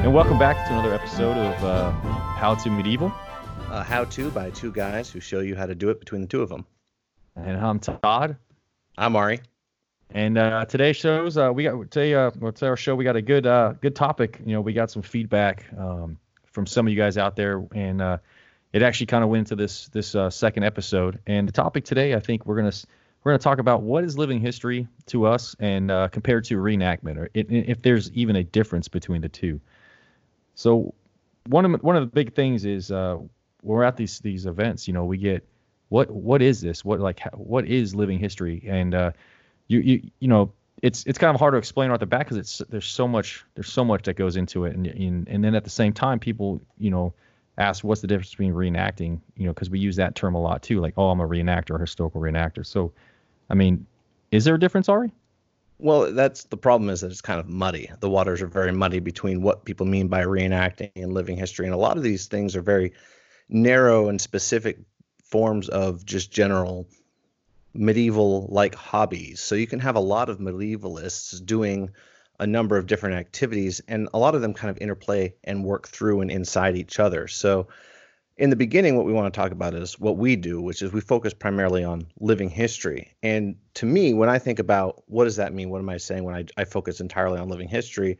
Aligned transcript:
And 0.00 0.14
welcome 0.14 0.38
back 0.38 0.66
to 0.66 0.72
another 0.72 0.94
episode 0.94 1.36
of 1.36 1.62
uh, 1.62 1.90
How 1.92 2.54
to 2.54 2.70
Medieval. 2.70 3.12
A 3.68 3.84
how 3.84 4.04
to 4.06 4.30
by 4.30 4.48
two 4.48 4.72
guys 4.72 5.10
who 5.10 5.20
show 5.20 5.40
you 5.40 5.54
how 5.54 5.66
to 5.66 5.74
do 5.74 5.90
it 5.90 6.00
between 6.00 6.22
the 6.22 6.26
two 6.26 6.40
of 6.40 6.48
them. 6.48 6.64
And 7.36 7.58
I'm 7.58 7.78
Todd. 7.78 8.36
I'm 8.96 9.14
Ari. 9.14 9.40
And 10.08 10.38
uh, 10.38 10.64
today's 10.64 10.96
shows, 10.96 11.36
uh, 11.36 11.52
we 11.52 11.64
got 11.64 11.90
today. 11.90 12.14
Uh, 12.14 12.30
what's 12.38 12.62
our 12.62 12.78
show? 12.78 12.94
We 12.96 13.04
got 13.04 13.16
a 13.16 13.20
good, 13.20 13.46
uh, 13.46 13.74
good 13.82 13.94
topic. 13.94 14.40
You 14.42 14.54
know, 14.54 14.62
we 14.62 14.72
got 14.72 14.90
some 14.90 15.02
feedback 15.02 15.66
um, 15.78 16.18
from 16.46 16.66
some 16.66 16.86
of 16.86 16.90
you 16.90 16.98
guys 16.98 17.18
out 17.18 17.36
there, 17.36 17.62
and 17.74 18.00
uh, 18.00 18.18
it 18.72 18.80
actually 18.80 19.06
kind 19.06 19.22
of 19.22 19.28
went 19.28 19.40
into 19.40 19.54
this 19.54 19.88
this 19.88 20.14
uh, 20.14 20.30
second 20.30 20.64
episode. 20.64 21.18
And 21.26 21.46
the 21.46 21.52
topic 21.52 21.84
today, 21.84 22.14
I 22.14 22.20
think 22.20 22.46
we're 22.46 22.56
gonna 22.56 22.72
we're 23.22 23.32
gonna 23.32 23.38
talk 23.38 23.58
about 23.58 23.82
what 23.82 24.02
is 24.04 24.16
living 24.16 24.40
history 24.40 24.88
to 25.06 25.26
us, 25.26 25.54
and 25.60 25.90
uh, 25.90 26.08
compared 26.08 26.44
to 26.44 26.56
reenactment, 26.56 27.18
or 27.18 27.28
it, 27.34 27.48
if 27.50 27.82
there's 27.82 28.10
even 28.12 28.36
a 28.36 28.44
difference 28.44 28.88
between 28.88 29.20
the 29.20 29.28
two. 29.28 29.60
So 30.60 30.92
one 31.46 31.64
of 31.64 31.82
one 31.82 31.96
of 31.96 32.02
the 32.02 32.14
big 32.14 32.34
things 32.34 32.66
is 32.66 32.90
uh, 32.90 33.16
we're 33.62 33.82
at 33.82 33.96
these 33.96 34.18
these 34.18 34.44
events, 34.44 34.86
you 34.86 34.92
know, 34.92 35.06
we 35.06 35.16
get 35.16 35.48
what 35.88 36.10
what 36.10 36.42
is 36.42 36.60
this? 36.60 36.84
What 36.84 37.00
like 37.00 37.20
what 37.32 37.64
is 37.66 37.94
living 37.94 38.18
history? 38.18 38.62
And 38.66 38.94
uh, 38.94 39.12
you 39.68 39.78
you 39.80 40.10
you 40.18 40.28
know 40.28 40.52
it's 40.82 41.04
it's 41.06 41.18
kind 41.18 41.34
of 41.34 41.40
hard 41.40 41.54
to 41.54 41.58
explain 41.58 41.90
off 41.90 42.00
the 42.00 42.04
back 42.04 42.26
because 42.26 42.36
it's 42.36 42.60
there's 42.68 42.86
so 42.86 43.08
much 43.08 43.42
there's 43.54 43.72
so 43.72 43.86
much 43.86 44.02
that 44.02 44.16
goes 44.16 44.36
into 44.36 44.66
it, 44.66 44.76
and 44.76 44.86
and 44.86 45.28
and 45.28 45.42
then 45.42 45.54
at 45.54 45.64
the 45.64 45.70
same 45.70 45.94
time, 45.94 46.18
people 46.18 46.60
you 46.76 46.90
know 46.90 47.14
ask 47.56 47.82
what's 47.82 48.02
the 48.02 48.06
difference 48.06 48.30
between 48.30 48.52
reenacting, 48.52 49.18
you 49.36 49.46
know, 49.46 49.54
because 49.54 49.70
we 49.70 49.78
use 49.78 49.96
that 49.96 50.14
term 50.14 50.34
a 50.34 50.40
lot 50.40 50.62
too, 50.62 50.80
like 50.80 50.92
oh 50.98 51.08
I'm 51.08 51.20
a 51.20 51.26
reenactor, 51.26 51.76
a 51.76 51.80
historical 51.80 52.20
reenactor. 52.20 52.66
So, 52.66 52.92
I 53.48 53.54
mean, 53.54 53.86
is 54.30 54.44
there 54.44 54.56
a 54.56 54.60
difference, 54.60 54.90
Ari? 54.90 55.10
Well, 55.82 56.12
that's 56.12 56.44
the 56.44 56.58
problem 56.58 56.90
is 56.90 57.00
that 57.00 57.10
it's 57.10 57.22
kind 57.22 57.40
of 57.40 57.48
muddy. 57.48 57.90
The 58.00 58.10
waters 58.10 58.42
are 58.42 58.46
very 58.46 58.70
muddy 58.72 59.00
between 59.00 59.40
what 59.40 59.64
people 59.64 59.86
mean 59.86 60.08
by 60.08 60.24
reenacting 60.24 60.90
and 60.94 61.14
living 61.14 61.38
history, 61.38 61.64
and 61.64 61.74
a 61.74 61.78
lot 61.78 61.96
of 61.96 62.02
these 62.02 62.26
things 62.26 62.54
are 62.54 62.62
very 62.62 62.92
narrow 63.48 64.08
and 64.08 64.20
specific 64.20 64.78
forms 65.24 65.68
of 65.70 66.04
just 66.04 66.30
general 66.30 66.86
medieval 67.72 68.46
like 68.50 68.74
hobbies. 68.74 69.40
So 69.40 69.54
you 69.54 69.66
can 69.66 69.80
have 69.80 69.96
a 69.96 70.00
lot 70.00 70.28
of 70.28 70.38
medievalists 70.38 71.44
doing 71.46 71.90
a 72.38 72.46
number 72.46 72.76
of 72.76 72.86
different 72.86 73.16
activities, 73.16 73.80
and 73.88 74.08
a 74.12 74.18
lot 74.18 74.34
of 74.34 74.42
them 74.42 74.52
kind 74.52 74.70
of 74.70 74.78
interplay 74.82 75.34
and 75.44 75.64
work 75.64 75.88
through 75.88 76.20
and 76.20 76.30
inside 76.30 76.76
each 76.76 76.98
other. 76.98 77.26
So, 77.26 77.68
in 78.40 78.48
the 78.48 78.56
beginning, 78.56 78.96
what 78.96 79.04
we 79.04 79.12
want 79.12 79.32
to 79.32 79.38
talk 79.38 79.52
about 79.52 79.74
is 79.74 80.00
what 80.00 80.16
we 80.16 80.34
do, 80.34 80.62
which 80.62 80.80
is 80.80 80.94
we 80.94 81.02
focus 81.02 81.34
primarily 81.34 81.84
on 81.84 82.06
living 82.20 82.48
history. 82.48 83.14
And 83.22 83.56
to 83.74 83.84
me, 83.84 84.14
when 84.14 84.30
I 84.30 84.38
think 84.38 84.58
about 84.58 85.02
what 85.06 85.24
does 85.24 85.36
that 85.36 85.52
mean, 85.52 85.68
what 85.68 85.80
am 85.80 85.90
I 85.90 85.98
saying 85.98 86.24
when 86.24 86.34
I, 86.34 86.46
I 86.56 86.64
focus 86.64 87.00
entirely 87.00 87.38
on 87.38 87.50
living 87.50 87.68
history, 87.68 88.16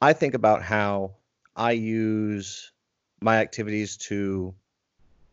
I 0.00 0.12
think 0.12 0.34
about 0.34 0.62
how 0.62 1.16
I 1.56 1.72
use 1.72 2.70
my 3.20 3.38
activities 3.38 3.96
to 4.08 4.54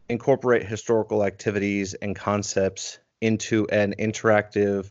incorporate 0.09 0.65
historical 0.65 1.23
activities 1.23 1.93
and 1.93 2.15
concepts 2.15 2.97
into 3.21 3.67
an 3.67 3.93
interactive 3.99 4.89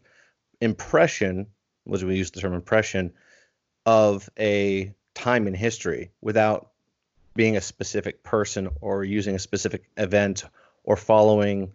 impression, 0.60 1.48
as 1.92 2.04
we 2.04 2.14
use 2.14 2.30
the 2.30 2.40
term 2.40 2.54
impression, 2.54 3.12
of 3.84 4.30
a 4.38 4.94
time 5.14 5.48
in 5.48 5.54
history 5.54 6.12
without 6.20 6.69
being 7.34 7.56
a 7.56 7.60
specific 7.60 8.22
person 8.22 8.68
or 8.80 9.04
using 9.04 9.34
a 9.34 9.38
specific 9.38 9.84
event 9.96 10.44
or 10.84 10.96
following 10.96 11.72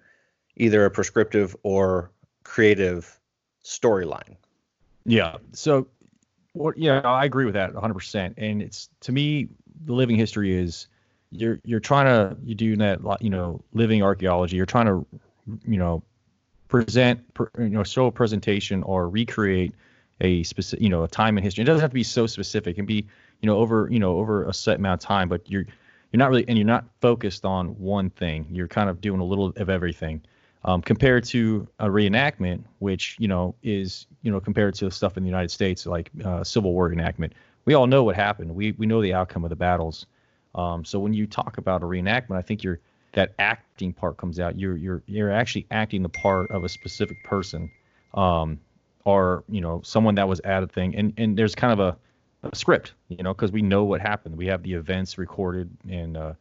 either 0.58 0.86
a 0.86 0.92
prescriptive 0.92 1.56
or 1.64 2.12
creative 2.44 3.20
storyline. 3.64 4.36
Yeah. 5.06 5.38
So? 5.54 5.88
Yeah, 6.78 7.02
I 7.02 7.26
agree 7.26 7.46
with 7.46 7.56
that 7.56 7.74
100%. 7.74 8.34
And 8.38 8.62
it's 8.62 8.90
to 9.02 9.12
me, 9.12 9.50
the 9.86 9.94
living 9.94 10.16
history 10.16 10.56
is 10.58 10.88
you're 11.32 11.60
you're 11.64 11.80
trying 11.80 12.06
to 12.06 12.38
you 12.44 12.56
do 12.56 12.78
that 12.78 13.00
you 13.22 13.30
know 13.30 13.62
living 13.74 14.04
archaeology. 14.04 14.56
You're 14.56 14.66
trying 14.66 14.86
to 14.86 15.06
you 15.68 15.78
know 15.78 16.04
present 16.68 17.22
you 17.58 17.70
know 17.70 17.84
show 17.84 18.08
a 18.08 18.12
presentation 18.12 18.84
or 18.84 19.10
recreate 19.10 19.74
a 20.22 20.44
specific 20.44 20.82
you 20.82 20.90
know 20.90 21.04
a 21.04 21.08
time 21.08 21.38
in 21.38 21.44
history. 21.44 21.64
It 21.64 21.66
doesn't 21.66 21.82
have 21.82 21.92
to 21.92 21.96
be 21.96 22.04
so 22.04 22.28
specific. 22.28 22.72
It 22.72 22.76
can 22.76 22.86
be 22.86 23.06
you 23.42 23.48
know 23.48 23.58
over 23.58 23.88
you 23.92 24.00
know 24.00 24.18
over 24.18 24.44
a 24.46 24.54
set 24.54 24.78
amount 24.78 25.04
of 25.04 25.08
time, 25.08 25.30
but 25.30 25.50
you're 25.50 25.66
you're 26.12 26.18
not 26.20 26.30
really 26.30 26.46
and 26.48 26.58
you're 26.58 26.68
not 26.68 26.86
focused 27.02 27.46
on 27.46 27.78
one 27.80 28.10
thing. 28.10 28.48
You're 28.52 28.68
kind 28.68 28.90
of 28.90 29.02
doing 29.02 29.20
a 29.20 29.26
little 29.26 29.48
of 29.58 29.70
everything. 29.70 30.22
Um, 30.64 30.82
compared 30.82 31.24
to 31.26 31.68
a 31.78 31.86
reenactment, 31.86 32.64
which 32.80 33.18
you 33.20 33.28
know 33.28 33.54
is 33.62 34.08
you 34.24 34.32
know 34.32 34.40
compared 34.40 34.74
to 34.76 34.90
stuff 34.90 35.18
in 35.18 35.24
the 35.24 35.30
United 35.30 35.52
States 35.52 35.86
like 35.86 36.10
uh, 36.24 36.44
Civil 36.44 36.74
War 36.74 36.90
reenactment, 36.90 37.34
we 37.66 37.74
all 37.74 37.86
know 37.86 38.04
what 38.04 38.16
happened. 38.16 38.54
We 38.56 38.72
we 38.74 38.86
know 38.86 39.02
the 39.02 39.14
outcome 39.14 39.44
of 39.44 39.50
the 39.50 39.56
battles. 39.56 40.06
Um, 40.56 40.86
so 40.86 41.00
when 41.00 41.14
you 41.14 41.28
talk 41.28 41.58
about 41.58 41.84
a 41.84 41.86
reenactment, 41.86 42.38
I 42.38 42.42
think 42.42 42.64
you're 42.64 42.80
that 43.16 43.34
acting 43.40 43.94
part 43.94 44.18
comes 44.18 44.40
out. 44.40 44.58
You're 44.60 44.78
you're 44.78 45.04
you're 45.08 45.32
actually 45.32 45.66
acting 45.72 46.04
the 46.04 46.10
part 46.10 46.52
of 46.52 46.64
a 46.64 46.70
specific 46.70 47.24
person, 47.24 47.72
um, 48.14 48.60
or 49.04 49.44
you 49.50 49.62
know 49.62 49.82
someone 49.84 50.16
that 50.16 50.28
was 50.28 50.40
at 50.42 50.64
a 50.64 50.68
thing, 50.68 50.96
and 50.96 51.14
and 51.18 51.38
there's 51.38 51.56
kind 51.56 51.74
of 51.74 51.80
a 51.80 51.98
script, 52.54 52.94
you 53.10 53.24
know, 53.24 53.34
because 53.34 53.52
we 53.52 53.62
know 53.62 53.84
what 53.84 54.02
happened. 54.02 54.38
We 54.38 54.48
have 54.48 54.64
the 54.64 54.74
events 54.74 55.18
recorded. 55.18 55.70
And 55.90 56.18
uh, 56.18 56.34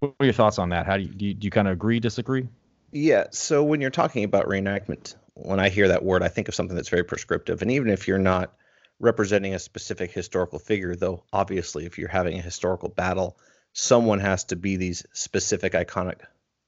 what 0.00 0.14
are 0.20 0.26
your 0.26 0.32
thoughts 0.32 0.58
on 0.58 0.70
that? 0.70 0.86
How 0.86 0.96
do 0.96 1.04
you, 1.04 1.08
do 1.08 1.26
you, 1.26 1.36
you 1.40 1.50
kind 1.50 1.68
of 1.68 1.72
agree, 1.72 2.00
disagree? 2.00 2.48
Yeah. 2.92 3.26
So 3.30 3.64
when 3.64 3.80
you're 3.80 3.90
talking 3.90 4.24
about 4.24 4.46
reenactment, 4.46 5.16
when 5.34 5.60
I 5.60 5.68
hear 5.68 5.88
that 5.88 6.04
word, 6.04 6.22
I 6.22 6.28
think 6.28 6.48
of 6.48 6.54
something 6.54 6.76
that's 6.76 6.88
very 6.88 7.04
prescriptive. 7.04 7.62
And 7.62 7.70
even 7.70 7.90
if 7.90 8.08
you're 8.08 8.18
not 8.18 8.52
representing 8.98 9.54
a 9.54 9.58
specific 9.58 10.10
historical 10.10 10.58
figure, 10.58 10.96
though 10.96 11.24
obviously 11.32 11.84
if 11.84 11.98
you're 11.98 12.08
having 12.08 12.38
a 12.38 12.42
historical 12.42 12.88
battle, 12.88 13.36
someone 13.72 14.20
has 14.20 14.44
to 14.44 14.56
be 14.56 14.76
these 14.76 15.04
specific 15.12 15.74
iconic 15.74 16.20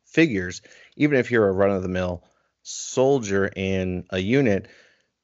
figures. 0.04 0.60
Even 0.96 1.18
if 1.18 1.30
you're 1.30 1.48
a 1.48 1.52
run 1.52 1.70
of 1.70 1.82
the 1.82 1.88
mill 1.88 2.22
soldier 2.62 3.50
in 3.56 4.04
a 4.10 4.18
unit, 4.18 4.66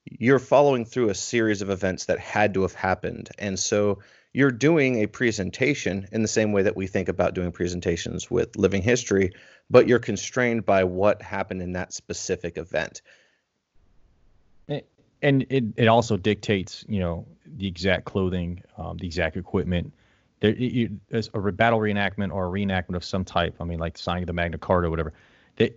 you're 0.04 0.38
following 0.38 0.84
through 0.84 1.10
a 1.10 1.15
series 1.15 1.62
of 1.62 1.70
events 1.70 2.06
that 2.06 2.19
had 2.19 2.54
to 2.54 2.62
have 2.62 2.75
happened. 2.75 3.31
And 3.38 3.59
so 3.59 4.00
you're 4.32 4.50
doing 4.50 5.03
a 5.03 5.06
presentation 5.06 6.09
in 6.12 6.22
the 6.22 6.28
same 6.28 6.53
way 6.53 6.62
that 6.62 6.76
we 6.76 6.87
think 6.87 7.09
about 7.09 7.34
doing 7.34 7.53
presentations 7.53 8.31
with 8.31 8.56
living 8.56 8.82
history, 8.82 9.32
but 9.70 9.88
you're 9.88 9.98
constrained 9.98 10.66
by 10.66 10.84
what 10.84 11.22
happened 11.22 11.62
in 11.62 11.72
that 11.72 11.92
specific 11.92 12.59
event. 12.59 13.00
And 15.22 15.47
it, 15.48 15.65
it 15.76 15.87
also 15.87 16.19
dictates, 16.19 16.84
you 16.86 17.00
know, 17.00 17.26
the 17.47 17.66
exact 17.66 18.04
clothing, 18.04 18.62
um, 18.76 18.98
the 18.98 19.06
exact 19.06 19.38
equipment. 19.38 19.91
There, 20.41 20.50
you, 20.50 21.00
a 21.12 21.53
battle 21.53 21.78
reenactment 21.78 22.31
or 22.31 22.47
a 22.47 22.50
reenactment 22.50 22.97
of 22.97 23.04
some 23.04 23.25
type. 23.25 23.54
I 23.59 23.65
mean, 23.65 23.78
like 23.78 23.97
signing 23.97 24.26
the 24.26 24.34
Magna 24.34 24.59
Carta 24.59 24.88
or 24.88 24.91
whatever. 24.91 25.15
They, 25.56 25.72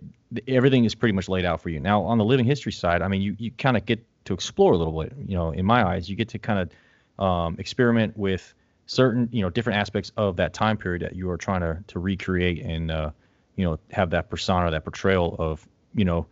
everything 0.46 0.84
is 0.84 0.94
pretty 0.94 1.14
much 1.14 1.30
laid 1.30 1.46
out 1.46 1.62
for 1.62 1.70
you. 1.70 1.80
Now, 1.80 2.02
on 2.02 2.18
the 2.18 2.24
living 2.24 2.44
history 2.44 2.72
side, 2.72 3.00
I 3.00 3.08
mean, 3.08 3.22
you, 3.22 3.36
you 3.38 3.50
kind 3.52 3.78
of 3.78 3.86
get 3.86 4.04
to 4.28 4.34
explore 4.34 4.72
a 4.72 4.76
little 4.76 5.02
bit. 5.02 5.12
You 5.26 5.36
know, 5.36 5.50
in 5.50 5.64
my 5.66 5.86
eyes, 5.86 6.08
you 6.08 6.16
get 6.16 6.28
to 6.30 6.38
kind 6.38 6.70
of 7.18 7.24
um, 7.24 7.56
experiment 7.58 8.16
with 8.16 8.54
certain 8.86 9.28
you 9.32 9.42
know 9.42 9.50
different 9.50 9.78
aspects 9.78 10.12
of 10.16 10.36
that 10.36 10.54
time 10.54 10.76
period 10.76 11.02
that 11.02 11.14
you 11.14 11.28
are 11.30 11.36
trying 11.36 11.60
to 11.60 11.82
to 11.88 11.98
recreate 11.98 12.64
and 12.64 12.90
uh, 12.90 13.10
you 13.56 13.64
know 13.64 13.78
have 13.90 14.10
that 14.10 14.30
persona, 14.30 14.70
that 14.70 14.84
portrayal 14.84 15.36
of 15.38 15.66
you 15.94 16.04
know 16.04 16.26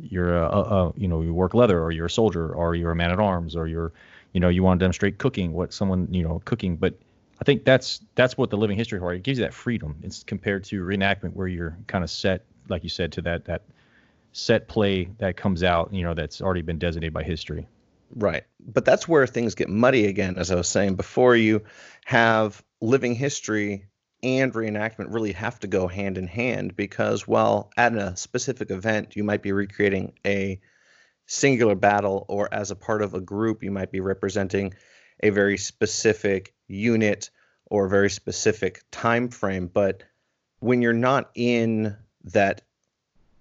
you're 0.00 0.38
a, 0.38 0.48
a, 0.48 0.60
a, 0.60 0.92
you 0.96 1.08
know 1.08 1.20
you 1.20 1.34
work 1.34 1.54
leather 1.54 1.82
or 1.82 1.92
you're 1.92 2.06
a 2.06 2.10
soldier 2.10 2.52
or 2.52 2.74
you're 2.74 2.92
a 2.92 2.96
man 2.96 3.10
at 3.10 3.20
arms 3.20 3.54
or 3.54 3.66
you're 3.66 3.92
you 4.32 4.40
know 4.40 4.48
you 4.48 4.62
want 4.62 4.80
to 4.80 4.84
demonstrate 4.84 5.18
cooking 5.18 5.52
what 5.52 5.72
someone 5.72 6.08
you 6.10 6.22
know 6.22 6.40
cooking 6.44 6.76
but 6.76 6.94
I 7.40 7.44
think 7.44 7.64
that's 7.64 8.00
that's 8.14 8.36
what 8.36 8.50
the 8.50 8.56
living 8.56 8.76
history 8.76 9.00
part 9.00 9.16
it 9.16 9.22
gives 9.22 9.38
you 9.38 9.44
that 9.44 9.54
freedom. 9.54 9.96
It's 10.02 10.22
compared 10.22 10.64
to 10.64 10.84
reenactment 10.84 11.32
where 11.32 11.48
you're 11.48 11.76
kind 11.86 12.04
of 12.04 12.10
set, 12.10 12.44
like 12.68 12.82
you 12.82 12.90
said, 12.90 13.12
to 13.12 13.22
that 13.22 13.46
that 13.46 13.62
set 14.32 14.68
play 14.68 15.10
that 15.18 15.36
comes 15.36 15.62
out, 15.62 15.92
you 15.92 16.02
know, 16.02 16.14
that's 16.14 16.40
already 16.40 16.62
been 16.62 16.78
designated 16.78 17.12
by 17.12 17.22
history. 17.22 17.66
Right. 18.14 18.44
But 18.60 18.84
that's 18.84 19.06
where 19.06 19.26
things 19.26 19.54
get 19.54 19.68
muddy 19.68 20.06
again, 20.06 20.36
as 20.36 20.50
I 20.50 20.56
was 20.56 20.68
saying 20.68 20.96
before. 20.96 21.36
You 21.36 21.62
have 22.04 22.62
living 22.80 23.14
history 23.14 23.86
and 24.22 24.52
reenactment 24.52 25.12
really 25.12 25.32
have 25.32 25.58
to 25.60 25.66
go 25.66 25.86
hand 25.86 26.18
in 26.18 26.26
hand 26.26 26.76
because 26.76 27.26
while 27.26 27.70
at 27.76 27.94
a 27.94 28.16
specific 28.16 28.70
event 28.70 29.16
you 29.16 29.24
might 29.24 29.42
be 29.42 29.52
recreating 29.52 30.12
a 30.26 30.60
singular 31.26 31.74
battle 31.74 32.26
or 32.28 32.52
as 32.52 32.70
a 32.70 32.76
part 32.76 33.02
of 33.02 33.14
a 33.14 33.20
group 33.20 33.62
you 33.62 33.70
might 33.70 33.90
be 33.90 34.00
representing 34.00 34.74
a 35.22 35.30
very 35.30 35.56
specific 35.56 36.54
unit 36.66 37.30
or 37.66 37.86
a 37.86 37.88
very 37.88 38.10
specific 38.10 38.82
time 38.90 39.28
frame 39.28 39.66
but 39.66 40.02
when 40.58 40.82
you're 40.82 40.92
not 40.92 41.30
in 41.34 41.96
that 42.24 42.62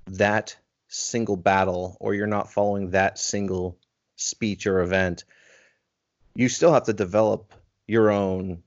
that 0.07 0.55
single 0.89 1.37
battle 1.37 1.95
or 1.99 2.13
you're 2.13 2.27
not 2.27 2.51
following 2.51 2.91
that 2.91 3.17
single 3.17 3.77
speech 4.17 4.67
or 4.67 4.81
event, 4.81 5.23
you 6.35 6.49
still 6.49 6.73
have 6.73 6.83
to 6.83 6.93
develop 6.93 7.53
your 7.87 8.11
own 8.11 8.61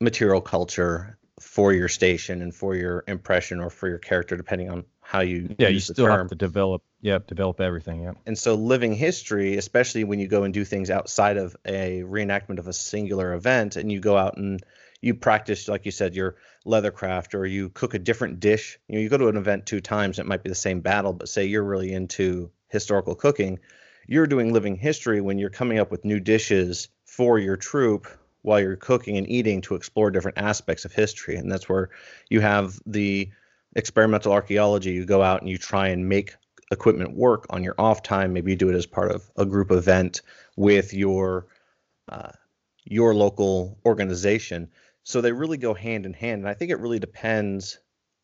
material 0.00 0.40
culture 0.40 1.18
for 1.40 1.72
your 1.72 1.88
station 1.88 2.42
and 2.42 2.54
for 2.54 2.74
your 2.76 3.04
impression 3.08 3.60
or 3.60 3.70
for 3.70 3.88
your 3.88 3.98
character, 3.98 4.36
depending 4.36 4.70
on 4.70 4.84
how 5.00 5.20
you 5.20 5.54
yeah 5.58 5.68
you 5.68 5.80
still 5.80 6.06
term. 6.06 6.18
have 6.20 6.28
to 6.28 6.34
develop 6.34 6.82
Yep. 7.00 7.28
Develop 7.28 7.60
everything. 7.60 8.02
Yep. 8.02 8.16
And 8.26 8.36
so 8.36 8.54
living 8.54 8.92
history, 8.92 9.56
especially 9.56 10.04
when 10.04 10.18
you 10.18 10.26
go 10.26 10.42
and 10.42 10.52
do 10.52 10.64
things 10.64 10.90
outside 10.90 11.36
of 11.36 11.56
a 11.64 12.02
reenactment 12.02 12.58
of 12.58 12.66
a 12.66 12.72
singular 12.72 13.34
event, 13.34 13.76
and 13.76 13.92
you 13.92 14.00
go 14.00 14.16
out 14.16 14.36
and 14.36 14.60
you 15.00 15.14
practice, 15.14 15.68
like 15.68 15.84
you 15.84 15.92
said, 15.92 16.14
your 16.14 16.36
leathercraft, 16.66 17.34
or 17.34 17.46
you 17.46 17.68
cook 17.70 17.94
a 17.94 17.98
different 17.98 18.40
dish. 18.40 18.78
You 18.88 18.96
know, 18.96 19.00
you 19.02 19.08
go 19.08 19.18
to 19.18 19.28
an 19.28 19.36
event 19.36 19.66
two 19.66 19.80
times, 19.80 20.18
it 20.18 20.26
might 20.26 20.42
be 20.42 20.48
the 20.48 20.54
same 20.54 20.80
battle, 20.80 21.12
but 21.12 21.28
say 21.28 21.46
you're 21.46 21.64
really 21.64 21.92
into 21.92 22.50
historical 22.68 23.14
cooking, 23.14 23.60
you're 24.06 24.26
doing 24.26 24.52
living 24.52 24.76
history 24.76 25.20
when 25.20 25.38
you're 25.38 25.50
coming 25.50 25.78
up 25.78 25.90
with 25.90 26.04
new 26.04 26.20
dishes 26.20 26.88
for 27.04 27.38
your 27.38 27.56
troop 27.56 28.08
while 28.42 28.60
you're 28.60 28.76
cooking 28.76 29.16
and 29.16 29.28
eating 29.28 29.60
to 29.60 29.74
explore 29.74 30.10
different 30.10 30.38
aspects 30.38 30.84
of 30.84 30.92
history. 30.92 31.36
And 31.36 31.50
that's 31.50 31.68
where 31.68 31.90
you 32.28 32.40
have 32.40 32.78
the 32.86 33.30
experimental 33.76 34.32
archaeology. 34.32 34.92
You 34.92 35.04
go 35.04 35.22
out 35.22 35.42
and 35.42 35.50
you 35.50 35.58
try 35.58 35.88
and 35.88 36.08
make 36.08 36.34
equipment 36.70 37.16
work 37.16 37.46
on 37.50 37.64
your 37.64 37.74
off 37.78 38.02
time. 38.02 38.32
Maybe 38.32 38.52
you 38.52 38.56
do 38.56 38.70
it 38.70 38.74
as 38.74 38.86
part 38.86 39.10
of 39.10 39.30
a 39.36 39.44
group 39.44 39.70
event 39.70 40.22
with 40.56 40.92
your 40.94 41.46
uh, 42.08 42.32
your 42.84 43.14
local 43.14 43.78
organization. 43.84 44.70
So 45.04 45.20
they 45.20 45.32
really 45.32 45.56
go 45.56 45.74
hand 45.74 46.06
in 46.06 46.12
hand. 46.12 46.42
And 46.42 46.48
I 46.48 46.54
think 46.54 46.70
it 46.70 46.78
really 46.78 46.98
depends 46.98 47.78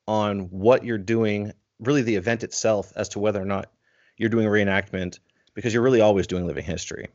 on 0.07 0.51
what 0.51 0.85
you're 0.85 0.99
doing, 0.99 1.53
really 1.81 2.03
the 2.03 2.17
event 2.17 2.45
itself, 2.45 2.93
as 2.97 3.11
to 3.11 3.19
whether 3.19 3.41
or 3.41 3.47
not 3.47 3.71
you're 4.17 4.29
doing 4.29 4.47
a 4.47 4.51
reenactment, 4.51 5.19
because 5.55 5.73
you're 5.73 5.83
really 5.83 6.01
always 6.01 6.27
doing 6.27 6.47
living 6.47 6.65
history. 6.65 7.09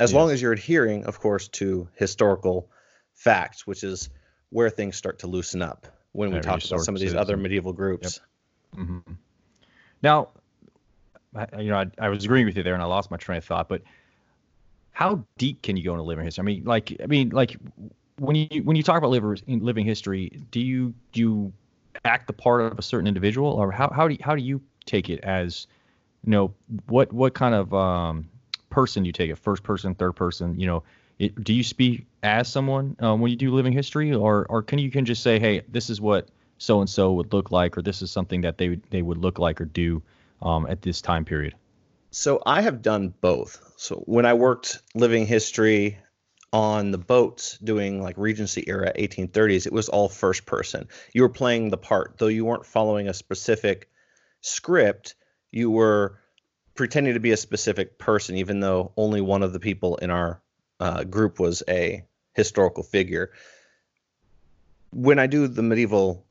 As 0.00 0.12
yeah. 0.12 0.18
long 0.18 0.30
as 0.30 0.40
you're 0.40 0.52
adhering, 0.52 1.04
of 1.04 1.18
course, 1.18 1.48
to 1.48 1.88
historical 1.94 2.70
facts, 3.14 3.66
which 3.66 3.82
is 3.82 4.08
where 4.50 4.70
things 4.70 4.96
start 4.96 5.20
to 5.20 5.26
loosen 5.26 5.62
up 5.62 5.86
when 6.12 6.32
we 6.32 6.40
talk 6.40 6.64
about 6.64 6.80
some 6.80 6.94
of 6.94 7.00
these 7.00 7.14
other 7.14 7.36
medieval 7.36 7.72
groups. 7.72 8.20
Yep. 8.74 8.86
Mm-hmm. 8.86 9.12
Now, 10.02 10.28
you 11.58 11.70
know, 11.70 11.76
I, 11.76 11.86
I, 11.98 12.08
was 12.08 12.24
agreeing 12.24 12.46
with 12.46 12.56
you 12.56 12.62
there, 12.62 12.74
and 12.74 12.82
I 12.82 12.86
lost 12.86 13.10
my 13.10 13.16
train 13.16 13.38
of 13.38 13.44
thought. 13.44 13.68
But 13.68 13.82
how 14.92 15.24
deep 15.36 15.62
can 15.62 15.76
you 15.76 15.84
go 15.84 15.92
into 15.92 16.04
living 16.04 16.24
history? 16.24 16.42
I 16.42 16.44
mean, 16.44 16.64
like, 16.64 16.96
I 17.02 17.06
mean, 17.06 17.30
like, 17.30 17.56
when 18.18 18.36
you 18.36 18.62
when 18.64 18.76
you 18.76 18.82
talk 18.82 18.98
about 18.98 19.10
living 19.10 19.38
living 19.46 19.86
history, 19.86 20.42
do 20.50 20.60
you 20.60 20.94
do 21.12 21.20
you 21.20 21.52
act 22.04 22.26
the 22.26 22.32
part 22.32 22.60
of 22.60 22.78
a 22.78 22.82
certain 22.82 23.06
individual, 23.06 23.50
or 23.52 23.70
how 23.70 23.90
how 23.90 24.08
do 24.08 24.14
you, 24.14 24.20
how 24.22 24.34
do 24.34 24.42
you 24.42 24.60
take 24.86 25.10
it 25.10 25.20
as, 25.20 25.66
you 26.24 26.30
know, 26.30 26.54
what 26.86 27.12
what 27.12 27.34
kind 27.34 27.54
of 27.54 27.72
um, 27.74 28.28
person 28.70 29.04
you 29.04 29.12
take 29.12 29.30
it? 29.30 29.38
First 29.38 29.62
person, 29.62 29.94
third 29.94 30.12
person, 30.12 30.58
you 30.58 30.66
know. 30.66 30.82
It, 31.18 31.42
do 31.42 31.52
you 31.52 31.64
speak 31.64 32.06
as 32.22 32.46
someone 32.46 32.94
um, 33.00 33.20
when 33.20 33.32
you 33.32 33.36
do 33.36 33.52
living 33.52 33.72
history, 33.72 34.14
or 34.14 34.46
or 34.48 34.62
can 34.62 34.78
you 34.78 34.90
can 34.90 35.04
just 35.04 35.22
say, 35.22 35.40
hey, 35.40 35.62
this 35.68 35.90
is 35.90 36.00
what 36.00 36.28
so 36.58 36.80
and 36.80 36.88
so 36.88 37.12
would 37.14 37.32
look 37.32 37.50
like, 37.50 37.76
or 37.76 37.82
this 37.82 38.02
is 38.02 38.10
something 38.12 38.42
that 38.42 38.58
they 38.58 38.78
they 38.90 39.02
would 39.02 39.18
look 39.18 39.40
like 39.40 39.60
or 39.60 39.64
do 39.64 40.00
um, 40.42 40.66
at 40.68 40.82
this 40.82 41.00
time 41.00 41.24
period? 41.24 41.54
So 42.10 42.40
I 42.46 42.62
have 42.62 42.82
done 42.82 43.12
both. 43.20 43.60
So 43.76 43.96
when 44.06 44.26
I 44.26 44.34
worked 44.34 44.80
living 44.94 45.26
history 45.26 45.98
on 46.52 46.90
the 46.90 46.98
boats 46.98 47.58
doing 47.58 48.02
like 48.02 48.16
Regency 48.16 48.64
era 48.66 48.92
1830s, 48.98 49.66
it 49.66 49.72
was 49.72 49.88
all 49.88 50.08
first 50.08 50.46
person. 50.46 50.88
You 51.12 51.22
were 51.22 51.28
playing 51.28 51.70
the 51.70 51.76
part, 51.76 52.16
though 52.18 52.28
you 52.28 52.44
weren't 52.44 52.66
following 52.66 53.08
a 53.08 53.14
specific 53.14 53.90
script. 54.40 55.14
You 55.50 55.70
were 55.70 56.18
pretending 56.74 57.14
to 57.14 57.20
be 57.20 57.32
a 57.32 57.36
specific 57.36 57.98
person, 57.98 58.36
even 58.36 58.60
though 58.60 58.92
only 58.96 59.20
one 59.20 59.42
of 59.42 59.52
the 59.52 59.60
people 59.60 59.96
in 59.96 60.10
our 60.10 60.40
uh, 60.80 61.04
group 61.04 61.38
was 61.38 61.62
a 61.68 62.04
historical 62.34 62.82
figure. 62.82 63.32
When 64.90 65.18
I 65.18 65.26
do 65.26 65.48
the 65.48 65.62
medieval 65.62 66.24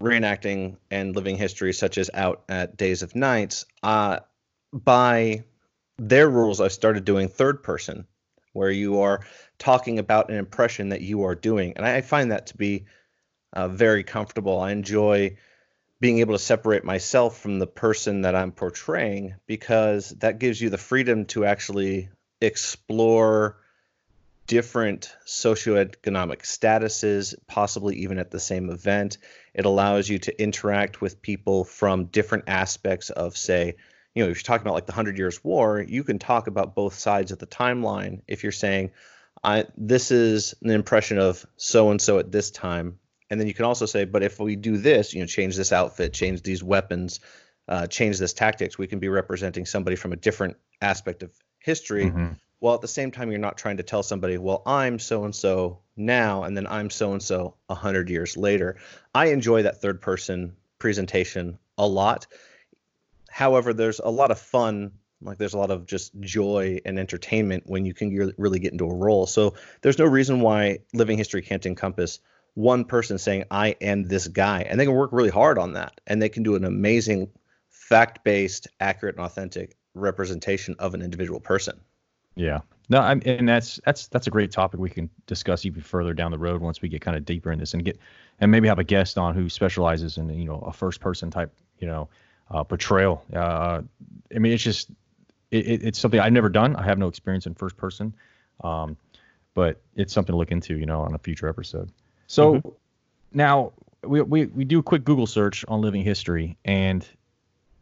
reenacting 0.00 0.76
and 0.90 1.14
living 1.14 1.36
history, 1.36 1.72
such 1.72 1.98
as 1.98 2.10
out 2.12 2.42
at 2.48 2.76
Days 2.76 3.02
of 3.02 3.14
Knights, 3.14 3.64
uh, 3.82 4.20
by 4.72 5.44
their 5.98 6.28
rules, 6.28 6.60
I 6.60 6.68
started 6.68 7.04
doing 7.04 7.28
third 7.28 7.62
person, 7.62 8.06
where 8.54 8.70
you 8.70 9.00
are 9.00 9.20
talking 9.58 9.98
about 9.98 10.30
an 10.30 10.36
impression 10.36 10.88
that 10.88 11.02
you 11.02 11.24
are 11.24 11.34
doing. 11.34 11.74
And 11.76 11.84
I 11.84 12.00
find 12.00 12.32
that 12.32 12.46
to 12.46 12.56
be 12.56 12.86
uh, 13.52 13.68
very 13.68 14.02
comfortable. 14.02 14.58
I 14.58 14.72
enjoy 14.72 15.36
being 16.00 16.18
able 16.18 16.34
to 16.34 16.42
separate 16.42 16.84
myself 16.84 17.38
from 17.38 17.58
the 17.58 17.66
person 17.66 18.22
that 18.22 18.34
I'm 18.34 18.52
portraying 18.52 19.34
because 19.46 20.10
that 20.20 20.38
gives 20.38 20.60
you 20.60 20.70
the 20.70 20.78
freedom 20.78 21.26
to 21.26 21.44
actually 21.44 22.08
explore 22.40 23.58
different 24.46 25.14
socioeconomic 25.26 26.42
statuses, 26.42 27.34
possibly 27.46 27.96
even 27.96 28.18
at 28.18 28.30
the 28.30 28.40
same 28.40 28.70
event. 28.70 29.18
It 29.54 29.64
allows 29.64 30.08
you 30.08 30.18
to 30.20 30.42
interact 30.42 31.00
with 31.00 31.22
people 31.22 31.64
from 31.64 32.06
different 32.06 32.44
aspects 32.48 33.10
of, 33.10 33.36
say, 33.36 33.76
you 34.14 34.22
know, 34.22 34.30
if 34.30 34.36
you're 34.36 34.42
talking 34.42 34.66
about 34.66 34.74
like 34.74 34.86
the 34.86 34.92
Hundred 34.92 35.18
Years' 35.18 35.42
War, 35.42 35.80
you 35.80 36.04
can 36.04 36.18
talk 36.18 36.46
about 36.46 36.74
both 36.74 36.94
sides 36.94 37.32
of 37.32 37.38
the 37.38 37.46
timeline. 37.46 38.20
If 38.28 38.42
you're 38.42 38.52
saying, 38.52 38.90
I 39.42 39.66
this 39.76 40.10
is 40.10 40.54
an 40.62 40.70
impression 40.70 41.18
of 41.18 41.44
so 41.56 41.90
and 41.90 42.00
so 42.00 42.18
at 42.18 42.32
this 42.32 42.50
time, 42.50 42.98
and 43.30 43.40
then 43.40 43.48
you 43.48 43.54
can 43.54 43.64
also 43.64 43.86
say, 43.86 44.04
but 44.04 44.22
if 44.22 44.38
we 44.38 44.56
do 44.56 44.76
this, 44.76 45.12
you 45.12 45.20
know, 45.20 45.26
change 45.26 45.56
this 45.56 45.72
outfit, 45.72 46.12
change 46.12 46.42
these 46.42 46.62
weapons, 46.62 47.20
uh, 47.68 47.86
change 47.86 48.18
this 48.18 48.32
tactics, 48.32 48.78
we 48.78 48.86
can 48.86 49.00
be 49.00 49.08
representing 49.08 49.66
somebody 49.66 49.96
from 49.96 50.12
a 50.12 50.16
different 50.16 50.56
aspect 50.80 51.22
of 51.22 51.32
history. 51.58 52.06
Mm-hmm 52.06 52.32
while 52.64 52.74
at 52.74 52.80
the 52.80 52.88
same 52.88 53.10
time 53.10 53.30
you're 53.30 53.38
not 53.38 53.58
trying 53.58 53.76
to 53.76 53.82
tell 53.82 54.02
somebody 54.02 54.38
well 54.38 54.62
i'm 54.64 54.98
so 54.98 55.24
and 55.24 55.34
so 55.34 55.80
now 55.96 56.44
and 56.44 56.56
then 56.56 56.66
i'm 56.66 56.88
so 56.88 57.12
and 57.12 57.22
so 57.22 57.54
a 57.68 57.74
100 57.74 58.08
years 58.08 58.38
later 58.38 58.76
i 59.14 59.26
enjoy 59.26 59.62
that 59.62 59.82
third 59.82 60.00
person 60.00 60.56
presentation 60.78 61.58
a 61.76 61.86
lot 61.86 62.26
however 63.34 63.74
there's 63.74 63.98
a 63.98 64.08
lot 64.08 64.30
of 64.30 64.38
fun 64.38 64.92
like 65.20 65.38
there's 65.38 65.54
a 65.54 65.58
lot 65.58 65.72
of 65.72 65.86
just 65.86 66.12
joy 66.20 66.78
and 66.84 67.00
entertainment 67.00 67.64
when 67.66 67.84
you 67.84 67.92
can 67.92 68.32
really 68.38 68.60
get 68.60 68.70
into 68.70 68.84
a 68.84 68.94
role 68.94 69.26
so 69.26 69.54
there's 69.82 69.98
no 69.98 70.04
reason 70.04 70.40
why 70.40 70.78
living 70.92 71.18
history 71.18 71.42
can't 71.42 71.66
encompass 71.66 72.20
one 72.54 72.84
person 72.84 73.18
saying 73.18 73.42
i 73.50 73.74
am 73.80 74.04
this 74.04 74.28
guy 74.28 74.62
and 74.62 74.78
they 74.78 74.84
can 74.84 74.94
work 74.94 75.10
really 75.12 75.30
hard 75.30 75.58
on 75.58 75.72
that 75.72 76.00
and 76.06 76.22
they 76.22 76.28
can 76.28 76.44
do 76.44 76.54
an 76.54 76.64
amazing 76.64 77.28
fact-based 77.70 78.68
accurate 78.78 79.16
and 79.16 79.26
authentic 79.26 79.76
representation 79.94 80.76
of 80.78 80.94
an 80.94 81.02
individual 81.02 81.40
person 81.40 81.80
yeah. 82.36 82.60
No, 82.90 82.98
I'm, 82.98 83.22
and 83.24 83.48
that's 83.48 83.80
that's 83.86 84.08
that's 84.08 84.26
a 84.26 84.30
great 84.30 84.50
topic 84.50 84.78
we 84.78 84.90
can 84.90 85.08
discuss 85.26 85.64
even 85.64 85.80
further 85.80 86.12
down 86.12 86.32
the 86.32 86.38
road 86.38 86.60
once 86.60 86.82
we 86.82 86.88
get 86.88 87.00
kind 87.00 87.16
of 87.16 87.24
deeper 87.24 87.50
in 87.50 87.58
this 87.58 87.72
and 87.72 87.82
get 87.82 87.98
and 88.40 88.50
maybe 88.50 88.68
have 88.68 88.78
a 88.78 88.84
guest 88.84 89.16
on 89.16 89.34
who 89.34 89.48
specializes 89.48 90.18
in 90.18 90.28
you 90.28 90.44
know 90.44 90.58
a 90.58 90.72
first 90.72 91.00
person 91.00 91.30
type 91.30 91.54
you 91.78 91.86
know 91.86 92.08
uh, 92.50 92.64
portrayal. 92.64 93.24
Uh, 93.34 93.82
I 94.34 94.38
mean, 94.38 94.52
it's 94.52 94.62
just 94.62 94.90
it, 95.50 95.84
it's 95.84 95.98
something 95.98 96.20
I've 96.20 96.32
never 96.32 96.48
done. 96.48 96.76
I 96.76 96.82
have 96.84 96.98
no 96.98 97.08
experience 97.08 97.46
in 97.46 97.54
first 97.54 97.76
person, 97.76 98.14
um, 98.62 98.96
but 99.54 99.80
it's 99.94 100.12
something 100.12 100.32
to 100.32 100.36
look 100.36 100.50
into 100.50 100.76
you 100.76 100.86
know 100.86 101.00
on 101.02 101.14
a 101.14 101.18
future 101.18 101.48
episode. 101.48 101.90
So 102.26 102.54
mm-hmm. 102.54 102.68
now 103.32 103.72
we, 104.02 104.22
we 104.22 104.46
we 104.46 104.64
do 104.64 104.78
a 104.78 104.82
quick 104.82 105.04
Google 105.04 105.26
search 105.26 105.64
on 105.68 105.80
living 105.80 106.02
history 106.02 106.56
and 106.64 107.06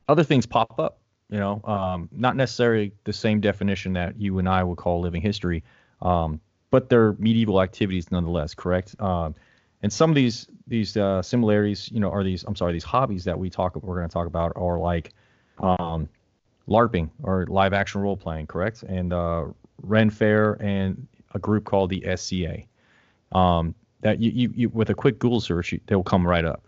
other 0.09 0.25
things 0.25 0.47
pop 0.47 0.79
up 0.79 0.99
you 1.33 1.39
know, 1.39 1.63
um, 1.65 2.11
not 2.13 2.37
necessarily 2.37 2.93
the 3.05 3.13
same 3.15 3.41
definition 3.41 3.95
that 3.95 4.21
you 4.21 4.39
and 4.39 4.47
I 4.47 4.63
would 4.63 4.77
call 4.77 5.01
living 5.01 5.23
history, 5.23 5.65
um, 6.03 6.41
but 6.71 6.91
they're 6.91 7.15
medieval 7.15 7.63
activities 7.63 8.11
nonetheless, 8.11 8.55
correct? 8.55 8.95
Um, 9.01 9.35
and 9.83 9.93
some 9.93 10.11
of 10.11 10.17
these 10.17 10.47
these 10.67 10.97
uh, 10.97 11.23
similarities, 11.23 11.91
you 11.93 12.01
know, 12.01 12.11
are 12.11 12.25
these 12.25 12.45
I'm 12.45 12.57
sorry, 12.57 12.73
these 12.73 12.85
hobbies 12.85 13.25
that 13.25 13.39
we 13.39 13.51
talk 13.51 13.77
we're 13.77 13.97
going 13.97 14.09
to 14.09 14.13
talk 14.13 14.27
about 14.27 14.53
are 14.57 14.79
like 14.79 15.13
um, 15.59 16.09
LARPing 16.69 17.11
or 17.23 17.47
live 17.47 17.73
action 17.73 18.01
role 18.01 18.17
playing, 18.17 18.47
correct? 18.47 18.83
And 18.85 19.13
uh, 19.13 19.47
Ren 19.83 20.11
Fair 20.11 20.55
and 20.61 21.07
a 21.35 21.39
group 21.39 21.65
called 21.65 21.91
the 21.91 22.05
SCA. 22.17 22.63
Um, 23.33 23.75
that 24.03 24.21
you, 24.21 24.31
you, 24.31 24.53
you 24.55 24.69
with 24.69 24.91
a 24.91 24.95
quick 24.95 25.19
Google 25.19 25.41
search, 25.41 25.75
they 25.87 25.95
will 25.95 26.03
come 26.03 26.27
right 26.27 26.45
up. 26.45 26.67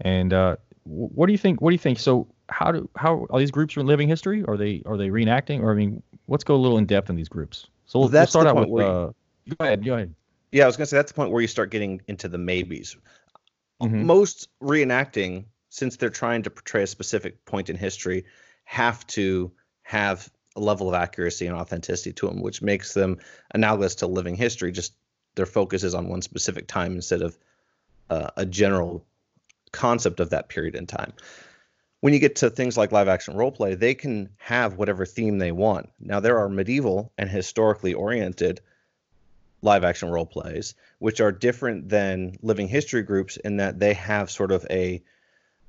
And 0.00 0.32
uh, 0.32 0.56
what 0.84 1.26
do 1.26 1.32
you 1.32 1.38
think? 1.38 1.60
What 1.60 1.70
do 1.70 1.74
you 1.74 1.78
think? 1.78 1.98
So 1.98 2.26
how 2.48 2.72
do 2.72 2.88
how 2.96 3.26
are 3.30 3.38
these 3.38 3.50
groups 3.50 3.76
living 3.76 4.08
history? 4.08 4.44
Are 4.46 4.56
they 4.56 4.82
are 4.86 4.96
they 4.96 5.08
reenacting? 5.08 5.60
Or 5.62 5.72
I 5.72 5.74
mean, 5.74 6.02
let's 6.28 6.44
go 6.44 6.54
a 6.54 6.56
little 6.56 6.78
in 6.78 6.86
depth 6.86 7.10
in 7.10 7.16
these 7.16 7.28
groups. 7.28 7.66
So 7.86 8.00
well, 8.00 8.08
let's 8.08 8.30
start 8.30 8.46
out 8.46 8.68
with. 8.68 8.86
Uh, 8.86 9.10
go 9.48 9.56
ahead. 9.60 9.84
Go 9.84 9.94
ahead. 9.94 10.14
Yeah, 10.52 10.64
I 10.64 10.66
was 10.66 10.76
gonna 10.76 10.86
say 10.86 10.96
that's 10.96 11.12
the 11.12 11.16
point 11.16 11.30
where 11.30 11.42
you 11.42 11.48
start 11.48 11.70
getting 11.70 12.02
into 12.08 12.28
the 12.28 12.38
maybes. 12.38 12.96
Mm-hmm. 13.82 14.06
Most 14.06 14.48
reenacting, 14.62 15.44
since 15.68 15.96
they're 15.96 16.10
trying 16.10 16.42
to 16.44 16.50
portray 16.50 16.82
a 16.82 16.86
specific 16.86 17.44
point 17.44 17.68
in 17.68 17.76
history, 17.76 18.24
have 18.64 19.06
to 19.08 19.52
have 19.82 20.30
a 20.56 20.60
level 20.60 20.88
of 20.88 20.94
accuracy 20.94 21.46
and 21.46 21.56
authenticity 21.56 22.12
to 22.14 22.26
them, 22.26 22.40
which 22.40 22.62
makes 22.62 22.94
them 22.94 23.18
analogous 23.52 23.96
to 23.96 24.06
living 24.06 24.34
history. 24.34 24.72
Just 24.72 24.94
their 25.34 25.46
focus 25.46 25.82
is 25.84 25.94
on 25.94 26.08
one 26.08 26.22
specific 26.22 26.66
time 26.66 26.94
instead 26.94 27.20
of 27.22 27.38
uh, 28.08 28.30
a 28.36 28.46
general 28.46 29.04
concept 29.72 30.20
of 30.20 30.30
that 30.30 30.48
period 30.48 30.74
in 30.74 30.86
time 30.86 31.12
when 32.00 32.12
you 32.12 32.20
get 32.20 32.36
to 32.36 32.50
things 32.50 32.76
like 32.76 32.92
live 32.92 33.08
action 33.08 33.36
role 33.36 33.50
play, 33.50 33.74
they 33.74 33.94
can 33.94 34.28
have 34.36 34.76
whatever 34.76 35.04
theme 35.04 35.38
they 35.38 35.52
want. 35.52 35.90
Now, 35.98 36.20
there 36.20 36.38
are 36.38 36.48
medieval 36.48 37.12
and 37.18 37.28
historically 37.28 37.94
oriented 37.94 38.60
live 39.66 39.84
action 39.84 40.08
role 40.08 40.24
plays, 40.24 40.74
which 40.98 41.20
are 41.20 41.32
different 41.32 41.88
than 41.88 42.36
living 42.40 42.68
history 42.68 43.02
groups 43.02 43.36
in 43.36 43.58
that 43.58 43.78
they 43.78 43.92
have 43.92 44.30
sort 44.30 44.52
of 44.52 44.64
a 44.70 45.02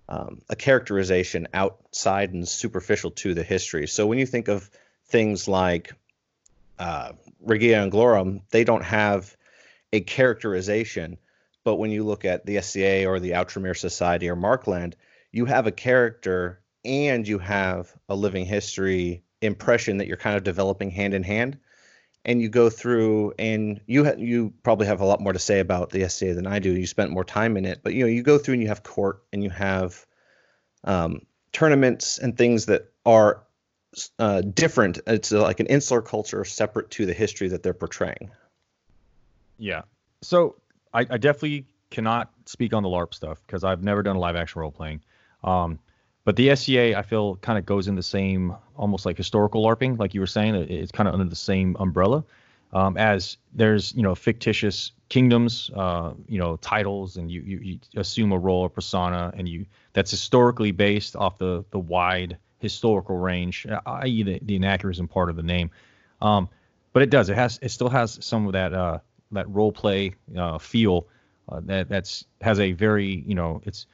um, 0.10 0.42
a 0.48 0.56
characterization 0.56 1.50
outside 1.54 2.32
and 2.32 2.48
superficial 2.48 3.12
to 3.12 3.34
the 3.34 3.44
history. 3.44 3.88
So 3.88 4.08
when 4.08 4.20
you 4.20 4.26
think 4.26 4.48
of 4.48 4.70
things 5.08 5.50
like 5.50 5.94
uh, 6.80 7.12
Regia 7.42 7.76
Anglorum, 7.86 8.42
they 8.52 8.64
don't 8.64 8.86
have 8.86 9.36
a 9.92 10.00
characterization. 10.00 11.18
But 11.66 11.76
when 11.76 11.92
you 11.92 12.06
look 12.06 12.24
at 12.24 12.46
the 12.46 12.62
SCA 12.62 13.06
or 13.06 13.20
the 13.20 13.32
Outremer 13.32 13.76
Society 13.76 14.30
or 14.30 14.38
Markland, 14.38 14.96
you 15.34 15.44
have 15.44 15.68
a 15.68 15.74
character 15.74 16.62
and 16.86 17.28
you 17.28 17.40
have 17.40 17.94
a 18.08 18.16
living 18.16 18.46
history 18.46 19.24
impression 19.42 19.98
that 19.98 20.08
you're 20.08 20.16
kind 20.16 20.38
of 20.38 20.44
developing 20.44 20.90
hand 20.90 21.14
in 21.14 21.24
hand. 21.24 21.58
And 22.28 22.42
you 22.42 22.50
go 22.50 22.70
through, 22.70 23.34
and 23.40 23.80
you 23.88 24.04
ha- 24.06 24.18
you 24.18 24.54
probably 24.62 24.86
have 24.86 25.02
a 25.02 25.06
lot 25.06 25.22
more 25.22 25.34
to 25.34 25.40
say 25.40 25.60
about 25.60 25.90
the 25.90 26.08
SCA 26.10 26.34
than 26.34 26.46
I 26.46 26.60
do. 26.60 26.72
You 26.72 26.86
spent 26.86 27.10
more 27.10 27.24
time 27.24 27.58
in 27.58 27.66
it, 27.66 27.80
but 27.84 27.94
you 27.94 28.04
know 28.04 28.08
you 28.08 28.22
go 28.22 28.38
through 28.38 28.56
and 28.56 28.62
you 28.62 28.68
have 28.68 28.84
court 28.84 29.24
and 29.32 29.44
you 29.44 29.50
have 29.50 30.06
um, 30.84 31.22
tournaments 31.54 32.18
and 32.18 32.38
things 32.38 32.66
that 32.66 32.92
are 33.06 33.44
uh, 34.20 34.42
different. 34.42 35.00
It's 35.08 35.32
like 35.32 35.60
an 35.60 35.68
insular 35.68 36.02
culture 36.02 36.44
separate 36.46 36.92
to 36.92 37.06
the 37.06 37.14
history 37.14 37.48
that 37.48 37.64
they're 37.64 37.74
portraying. 37.74 38.30
Yeah. 39.58 39.84
So 40.22 40.56
I, 40.94 41.02
I 41.10 41.18
definitely 41.18 41.66
cannot 41.90 42.32
speak 42.46 42.74
on 42.74 42.84
the 42.84 42.90
LARP 42.90 43.14
stuff 43.14 43.42
because 43.46 43.64
I've 43.64 43.84
never 43.84 44.04
done 44.04 44.18
live 44.18 44.36
action 44.36 44.62
role 44.62 44.72
playing. 44.72 45.02
Um, 45.44 45.80
but 46.28 46.36
the 46.36 46.54
SCA, 46.58 46.94
I 46.98 47.04
feel, 47.04 47.38
kind 47.38 47.58
of 47.58 47.66
goes 47.66 47.88
in 47.88 47.96
the 47.96 48.04
same, 48.04 48.54
almost 48.76 49.06
like 49.06 49.16
historical 49.16 49.64
LARPing, 49.64 49.98
like 49.98 50.14
you 50.14 50.20
were 50.20 50.28
saying. 50.28 50.56
It's 50.56 50.92
kind 50.92 51.08
of 51.08 51.14
under 51.14 51.30
the 51.30 51.38
same 51.38 51.78
umbrella. 51.80 52.26
Um, 52.74 52.98
as 52.98 53.38
there's, 53.54 53.96
you 53.96 54.04
know, 54.04 54.14
fictitious 54.14 54.92
kingdoms, 55.08 55.72
uh, 55.74 56.12
you 56.28 56.38
know, 56.38 56.58
titles, 56.58 57.16
and 57.16 57.32
you, 57.32 57.44
you, 57.44 57.60
you 57.60 57.80
assume 57.96 58.34
a 58.34 58.38
role 58.38 58.64
or 58.64 58.70
persona, 58.70 59.34
and 59.38 59.48
you 59.48 59.68
that's 59.94 60.12
historically 60.12 60.72
based 60.72 61.16
off 61.16 61.38
the 61.38 61.64
the 61.72 61.80
wide 61.80 62.38
historical 62.60 63.16
range, 63.16 63.66
i.e., 63.86 64.24
the, 64.24 64.40
the 64.42 64.58
anachronism 64.58 65.08
part 65.08 65.30
of 65.30 65.38
the 65.38 65.44
name. 65.44 65.72
Um, 66.22 66.50
but 66.92 67.04
it 67.04 67.10
does. 67.10 67.30
It 67.30 67.38
has. 67.38 67.58
It 67.62 67.70
still 67.70 67.88
has 67.88 68.20
some 68.22 68.48
of 68.48 68.52
that 68.52 68.74
uh, 68.74 69.00
that 69.32 69.48
role 69.48 69.72
play 69.72 70.16
uh, 70.38 70.58
feel 70.58 71.08
uh, 71.48 71.62
that 71.64 71.88
that's 71.88 72.26
has 72.42 72.60
a 72.60 72.74
very 72.74 73.24
you 73.26 73.34
know 73.34 73.62
it's 73.64 73.86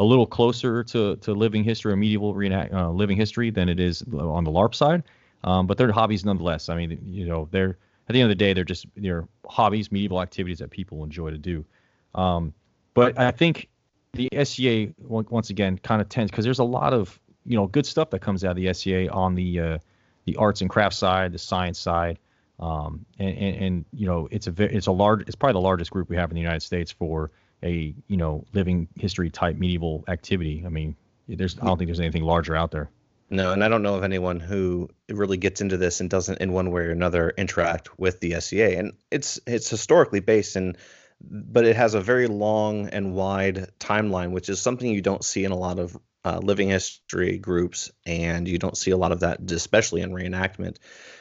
a 0.00 0.04
little 0.04 0.26
closer 0.26 0.82
to, 0.82 1.16
to 1.16 1.34
living 1.34 1.62
history 1.62 1.92
or 1.92 1.96
medieval 1.96 2.32
reenact, 2.32 2.72
uh, 2.72 2.90
living 2.90 3.18
history 3.18 3.50
than 3.50 3.68
it 3.68 3.78
is 3.78 4.02
on 4.02 4.44
the 4.44 4.50
LARP 4.50 4.74
side. 4.74 5.02
Um, 5.44 5.66
but 5.66 5.76
they're 5.76 5.92
hobbies 5.92 6.24
nonetheless. 6.24 6.70
I 6.70 6.74
mean, 6.74 6.98
you 7.04 7.26
know, 7.26 7.48
they're 7.50 7.76
at 8.08 8.14
the 8.14 8.20
end 8.20 8.30
of 8.32 8.36
the 8.36 8.42
day, 8.42 8.54
they're 8.54 8.64
just 8.64 8.86
they're 8.96 9.28
hobbies, 9.46 9.92
medieval 9.92 10.22
activities 10.22 10.58
that 10.60 10.70
people 10.70 11.04
enjoy 11.04 11.30
to 11.30 11.38
do. 11.38 11.66
Um, 12.14 12.54
but 12.94 13.18
I 13.18 13.30
think 13.30 13.68
the 14.14 14.28
SCA 14.42 14.92
once 14.98 15.50
again 15.50 15.78
kind 15.78 16.00
of 16.00 16.08
tends 16.08 16.30
because 16.30 16.44
there's 16.44 16.58
a 16.58 16.64
lot 16.64 16.94
of 16.94 17.20
you 17.44 17.56
know 17.56 17.66
good 17.66 17.84
stuff 17.84 18.10
that 18.10 18.20
comes 18.20 18.42
out 18.42 18.52
of 18.52 18.56
the 18.56 18.72
SCA 18.72 19.10
on 19.10 19.34
the 19.34 19.60
uh, 19.60 19.78
the 20.24 20.36
arts 20.36 20.62
and 20.62 20.70
crafts 20.70 20.96
side, 20.96 21.32
the 21.32 21.38
science 21.38 21.78
side, 21.78 22.18
um, 22.58 23.04
and, 23.18 23.36
and, 23.36 23.56
and 23.56 23.84
you 23.92 24.06
know 24.06 24.28
it's 24.30 24.46
a 24.46 24.50
very, 24.50 24.74
it's 24.74 24.86
a 24.86 24.92
large 24.92 25.22
it's 25.22 25.36
probably 25.36 25.54
the 25.54 25.66
largest 25.66 25.90
group 25.90 26.08
we 26.08 26.16
have 26.16 26.30
in 26.30 26.34
the 26.34 26.40
United 26.40 26.60
States 26.60 26.90
for 26.90 27.30
a 27.62 27.94
you 28.06 28.16
know 28.16 28.44
living 28.52 28.88
history 28.96 29.30
type 29.30 29.56
medieval 29.56 30.04
activity. 30.08 30.62
I 30.64 30.68
mean, 30.68 30.96
there's 31.28 31.58
I 31.58 31.64
don't 31.64 31.78
think 31.78 31.88
there's 31.88 32.00
anything 32.00 32.24
larger 32.24 32.56
out 32.56 32.70
there. 32.70 32.90
No, 33.32 33.52
and 33.52 33.62
I 33.62 33.68
don't 33.68 33.82
know 33.82 33.94
of 33.94 34.02
anyone 34.02 34.40
who 34.40 34.88
really 35.08 35.36
gets 35.36 35.60
into 35.60 35.76
this 35.76 36.00
and 36.00 36.10
doesn't 36.10 36.40
in 36.40 36.52
one 36.52 36.72
way 36.72 36.82
or 36.82 36.90
another 36.90 37.32
interact 37.38 37.96
with 37.96 38.18
the 38.18 38.40
SCA. 38.40 38.76
And 38.76 38.92
it's 39.10 39.38
it's 39.46 39.70
historically 39.70 40.20
based 40.20 40.56
in 40.56 40.76
but 41.22 41.64
it 41.66 41.76
has 41.76 41.94
a 41.94 42.00
very 42.00 42.26
long 42.26 42.88
and 42.88 43.14
wide 43.14 43.70
timeline, 43.78 44.30
which 44.30 44.48
is 44.48 44.60
something 44.60 44.90
you 44.90 45.02
don't 45.02 45.24
see 45.24 45.44
in 45.44 45.52
a 45.52 45.56
lot 45.56 45.78
of 45.78 45.96
uh, 46.24 46.38
living 46.42 46.68
history 46.68 47.38
groups, 47.38 47.90
and 48.06 48.48
you 48.48 48.58
don't 48.58 48.76
see 48.76 48.90
a 48.90 48.96
lot 48.96 49.12
of 49.12 49.20
that, 49.20 49.50
especially 49.50 50.00
in 50.02 50.12
reenactment, 50.12 50.76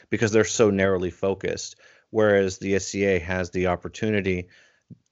because 0.09 0.31
they're 0.31 0.43
so 0.43 0.69
narrowly 0.69 1.09
focused. 1.09 1.75
Whereas 2.11 2.57
the 2.57 2.79
SCA 2.79 3.19
has 3.19 3.51
the 3.51 3.67
opportunity 3.67 4.47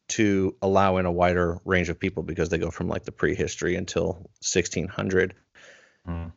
to 0.09 0.55
allow 0.61 0.97
in 0.97 1.05
a 1.05 1.11
wider 1.11 1.59
range 1.65 1.89
of 1.89 1.99
people 1.99 2.23
because 2.23 2.49
they 2.49 2.57
go 2.57 2.71
from 2.71 2.87
like 2.87 3.03
the 3.03 3.11
prehistory 3.11 3.75
until 3.75 4.13
1600. 4.39 5.35
Mm. 6.07 6.31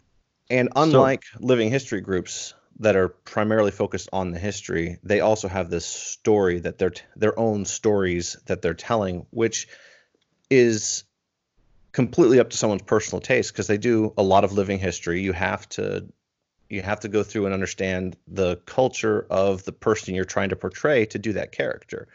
And 0.51 0.69
unlike 0.75 1.25
so, 1.25 1.39
living 1.41 1.71
history 1.71 2.01
groups 2.01 2.55
that 2.81 2.97
are 2.97 3.09
primarily 3.09 3.71
focused 3.71 4.09
on 4.13 4.33
the 4.33 4.39
history, 4.39 4.99
they 5.05 5.21
also 5.21 5.47
have 5.47 5.71
this 5.71 5.87
story 5.87 6.59
that 6.61 6.79
they're 6.79 6.91
t- 6.91 7.03
their 7.15 7.39
own 7.39 7.65
stories 7.65 8.37
that 8.47 8.61
they're 8.63 8.75
telling, 8.75 9.27
which 9.31 9.69
is 10.49 11.05
completely 11.93 12.41
up 12.41 12.51
to 12.51 12.57
someone's 12.57 12.83
personal 12.83 13.21
taste 13.21 13.53
because 13.53 13.67
they 13.69 13.79
do 13.79 14.13
a 14.17 14.23
lot 14.23 14.43
of 14.43 14.53
living 14.53 14.79
history. 14.79 15.21
You 15.21 15.33
have 15.33 15.69
to 15.71 16.09
you 16.69 16.83
have 16.83 17.01
to 17.01 17.09
go 17.09 17.23
through 17.23 17.47
and 17.47 17.55
understand 17.55 18.17
the 18.27 18.57
culture 18.65 19.27
of 19.31 19.65
the 19.65 19.73
person 19.73 20.15
you're 20.15 20.25
trying 20.25 20.49
to 20.49 20.57
portray 20.57 21.05
to 21.07 21.19
do 21.19 21.33
that 21.35 21.53
character 21.53 22.09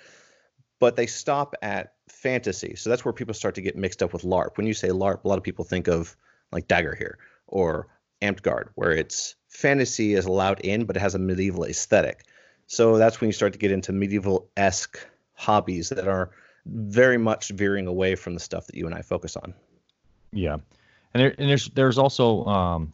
but 0.79 0.95
they 0.95 1.07
stop 1.07 1.55
at 1.61 1.93
fantasy. 2.09 2.75
So 2.75 2.89
that's 2.89 3.05
where 3.05 3.13
people 3.13 3.33
start 3.33 3.55
to 3.55 3.61
get 3.61 3.75
mixed 3.75 4.03
up 4.03 4.13
with 4.13 4.23
LARP. 4.23 4.57
When 4.57 4.67
you 4.67 4.73
say 4.73 4.89
LARP, 4.89 5.23
a 5.23 5.27
lot 5.27 5.37
of 5.37 5.43
people 5.43 5.65
think 5.65 5.87
of 5.87 6.15
like 6.51 6.67
Dagorhir 6.67 7.15
or 7.47 7.87
Amtgard, 8.21 8.69
where 8.75 8.91
it's 8.91 9.35
fantasy 9.47 10.13
is 10.13 10.25
allowed 10.25 10.61
in, 10.61 10.85
but 10.85 10.95
it 10.95 10.99
has 10.99 11.15
a 11.15 11.19
medieval 11.19 11.65
aesthetic. 11.65 12.25
So 12.67 12.97
that's 12.97 13.21
when 13.21 13.27
you 13.27 13.33
start 13.33 13.53
to 13.53 13.59
get 13.59 13.71
into 13.71 13.93
medieval 13.93 14.49
esque 14.57 14.97
hobbies 15.33 15.89
that 15.89 16.07
are 16.07 16.31
very 16.65 17.17
much 17.17 17.49
veering 17.49 17.87
away 17.87 18.15
from 18.15 18.33
the 18.33 18.39
stuff 18.39 18.65
that 18.67 18.75
you 18.75 18.85
and 18.85 18.95
I 18.95 19.01
focus 19.01 19.37
on. 19.37 19.53
Yeah, 20.31 20.57
and, 21.13 21.23
there, 21.23 21.35
and 21.37 21.49
there's 21.49 21.69
there's 21.69 21.97
also 21.97 22.43
um, 22.45 22.93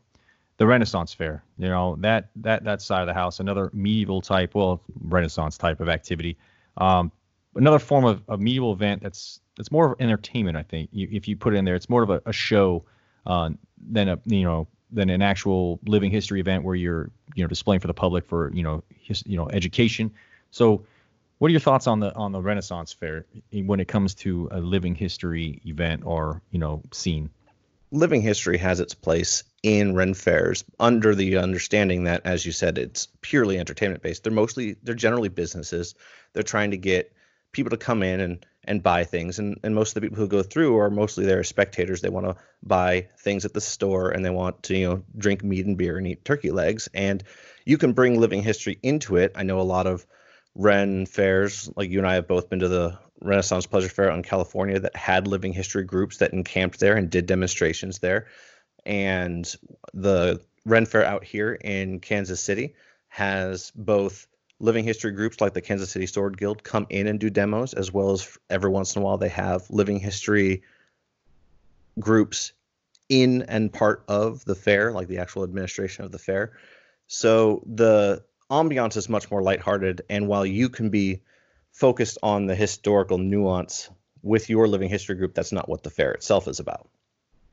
the 0.57 0.67
Renaissance 0.67 1.13
Fair. 1.13 1.43
You 1.57 1.69
know 1.69 1.95
that 2.01 2.29
that 2.37 2.63
that 2.65 2.81
side 2.81 3.01
of 3.01 3.07
the 3.07 3.13
house, 3.13 3.39
another 3.39 3.71
medieval 3.73 4.21
type, 4.21 4.53
well, 4.53 4.81
Renaissance 4.99 5.57
type 5.57 5.79
of 5.79 5.89
activity. 5.89 6.37
Um, 6.77 7.11
another 7.55 7.79
form 7.79 8.05
of 8.05 8.21
a 8.27 8.37
medieval 8.37 8.73
event 8.73 9.01
that's 9.01 9.39
that's 9.57 9.71
more 9.71 9.93
of 9.93 10.01
entertainment. 10.01 10.57
I 10.57 10.63
think 10.63 10.89
you, 10.91 11.07
if 11.11 11.27
you 11.27 11.35
put 11.35 11.53
it 11.53 11.57
in 11.57 11.65
there, 11.65 11.75
it's 11.75 11.89
more 11.89 12.03
of 12.03 12.09
a, 12.09 12.21
a 12.25 12.33
show 12.33 12.83
uh, 13.25 13.49
than 13.89 14.09
a 14.09 14.19
you 14.25 14.43
know 14.43 14.67
than 14.91 15.09
an 15.09 15.21
actual 15.21 15.79
living 15.85 16.11
history 16.11 16.39
event 16.39 16.63
where 16.63 16.75
you're 16.75 17.09
you 17.35 17.43
know 17.43 17.47
displaying 17.47 17.79
for 17.79 17.87
the 17.87 17.93
public 17.93 18.25
for 18.25 18.51
you 18.53 18.63
know 18.63 18.83
his, 18.89 19.23
you 19.25 19.37
know 19.37 19.49
education. 19.49 20.11
So, 20.51 20.85
what 21.39 21.47
are 21.47 21.51
your 21.51 21.59
thoughts 21.59 21.87
on 21.87 21.99
the 21.99 22.13
on 22.15 22.31
the 22.31 22.41
Renaissance 22.41 22.93
Fair 22.93 23.25
when 23.51 23.79
it 23.79 23.87
comes 23.87 24.13
to 24.15 24.49
a 24.51 24.59
living 24.59 24.95
history 24.95 25.61
event 25.65 26.03
or 26.05 26.41
you 26.51 26.59
know 26.59 26.81
scene? 26.91 27.29
Living 27.93 28.21
history 28.21 28.57
has 28.57 28.79
its 28.79 28.93
place 28.93 29.43
in 29.63 29.93
Ren 29.95 30.13
fairs 30.13 30.63
under 30.79 31.13
the 31.13 31.35
understanding 31.37 32.05
that, 32.05 32.21
as 32.25 32.45
you 32.45 32.53
said, 32.53 32.77
it's 32.77 33.09
purely 33.19 33.59
entertainment 33.59 34.01
based. 34.01 34.23
They're 34.23 34.31
mostly 34.31 34.77
they're 34.83 34.95
generally 34.95 35.29
businesses. 35.29 35.93
They're 36.33 36.43
trying 36.43 36.71
to 36.71 36.77
get 36.77 37.11
people 37.51 37.71
to 37.71 37.77
come 37.77 38.03
in 38.03 38.19
and 38.19 38.45
and 38.65 38.83
buy 38.83 39.03
things. 39.03 39.39
And, 39.39 39.59
and 39.63 39.73
most 39.73 39.89
of 39.89 39.95
the 39.95 40.01
people 40.01 40.17
who 40.17 40.27
go 40.27 40.43
through 40.43 40.77
are 40.77 40.91
mostly 40.91 41.25
there 41.25 41.39
as 41.39 41.47
spectators. 41.47 42.01
They 42.01 42.09
want 42.09 42.27
to 42.27 42.35
buy 42.61 43.07
things 43.19 43.43
at 43.43 43.53
the 43.53 43.61
store 43.61 44.11
and 44.11 44.23
they 44.23 44.29
want 44.29 44.61
to 44.63 44.77
you 44.77 44.87
know 44.87 45.03
drink 45.17 45.43
meat 45.43 45.65
and 45.65 45.77
beer 45.77 45.97
and 45.97 46.07
eat 46.07 46.23
turkey 46.25 46.51
legs. 46.51 46.87
And 46.93 47.23
you 47.65 47.77
can 47.77 47.93
bring 47.93 48.19
living 48.19 48.43
history 48.43 48.79
into 48.83 49.17
it. 49.17 49.31
I 49.35 49.43
know 49.43 49.59
a 49.59 49.63
lot 49.63 49.87
of 49.87 50.05
ren 50.55 51.05
fairs 51.05 51.71
like 51.77 51.89
you 51.89 51.97
and 51.97 52.07
i 52.07 52.15
have 52.15 52.27
both 52.27 52.49
been 52.49 52.59
to 52.59 52.67
the 52.67 52.97
renaissance 53.21 53.65
pleasure 53.65 53.87
fair 53.87 54.09
in 54.09 54.21
california 54.21 54.79
that 54.79 54.95
had 54.95 55.25
living 55.25 55.53
history 55.53 55.83
groups 55.83 56.17
that 56.17 56.33
encamped 56.33 56.79
there 56.79 56.97
and 56.97 57.09
did 57.09 57.25
demonstrations 57.25 57.99
there. 57.99 58.27
And 58.85 59.45
the 59.93 60.41
ren 60.65 60.85
fair 60.85 61.05
out 61.05 61.23
here 61.23 61.53
in 61.53 61.99
kansas 61.99 62.41
city 62.41 62.75
has 63.09 63.71
both 63.75 64.27
living 64.61 64.85
history 64.85 65.11
groups 65.11 65.41
like 65.41 65.53
the 65.53 65.61
Kansas 65.61 65.89
City 65.89 66.05
Sword 66.05 66.37
Guild 66.37 66.63
come 66.63 66.85
in 66.89 67.07
and 67.07 67.19
do 67.19 67.29
demos, 67.29 67.73
as 67.73 67.91
well 67.91 68.11
as 68.11 68.37
every 68.49 68.69
once 68.69 68.95
in 68.95 69.01
a 69.01 69.05
while 69.05 69.17
they 69.17 69.29
have 69.29 69.69
living 69.69 69.99
history 69.99 70.61
groups 71.99 72.53
in 73.09 73.41
and 73.41 73.73
part 73.73 74.03
of 74.07 74.45
the 74.45 74.55
fair, 74.55 74.91
like 74.91 75.07
the 75.07 75.17
actual 75.17 75.43
administration 75.43 76.05
of 76.05 76.11
the 76.11 76.19
fair. 76.19 76.53
So 77.07 77.63
the 77.65 78.23
ambiance 78.51 78.95
is 78.97 79.09
much 79.09 79.31
more 79.31 79.41
lighthearted, 79.41 80.03
and 80.09 80.27
while 80.27 80.45
you 80.45 80.69
can 80.69 80.89
be 80.89 81.21
focused 81.71 82.19
on 82.21 82.45
the 82.45 82.55
historical 82.55 83.17
nuance 83.17 83.89
with 84.21 84.47
your 84.49 84.67
living 84.67 84.89
history 84.89 85.15
group, 85.15 85.33
that's 85.33 85.51
not 85.51 85.67
what 85.67 85.81
the 85.81 85.89
fair 85.89 86.11
itself 86.11 86.47
is 86.47 86.59
about. 86.59 86.87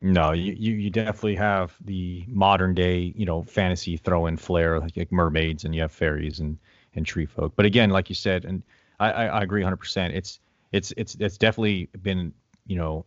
No, 0.01 0.33
you, 0.33 0.53
you, 0.53 0.91
definitely 0.91 1.37
have 1.37 1.75
the 1.85 2.25
modern 2.29 2.75
day, 2.75 3.13
you 3.17 3.27
know, 3.27 3.43
fantasy 3.43 3.97
throw 3.97 4.27
in 4.27 4.37
flair 4.37 4.79
like, 4.79 4.97
like 4.97 5.11
mermaids 5.11 5.65
and 5.65 5.75
you 5.75 5.81
have 5.81 5.91
fairies 5.91 6.39
and 6.39 6.59
and 6.95 7.07
tree 7.07 7.27
folk. 7.27 7.53
But 7.57 7.67
again, 7.67 7.91
like 7.91 8.09
you 8.09 8.15
said, 8.15 8.45
and 8.45 8.63
I, 9.01 9.11
I, 9.11 9.43
agree 9.43 9.63
100%. 9.63 10.11
It's 10.15 10.41
it's 10.73 10.93
it's 10.97 11.17
it's 11.21 11.39
definitely 11.39 11.89
been 12.03 12.33
you 12.67 12.77
know 12.77 13.05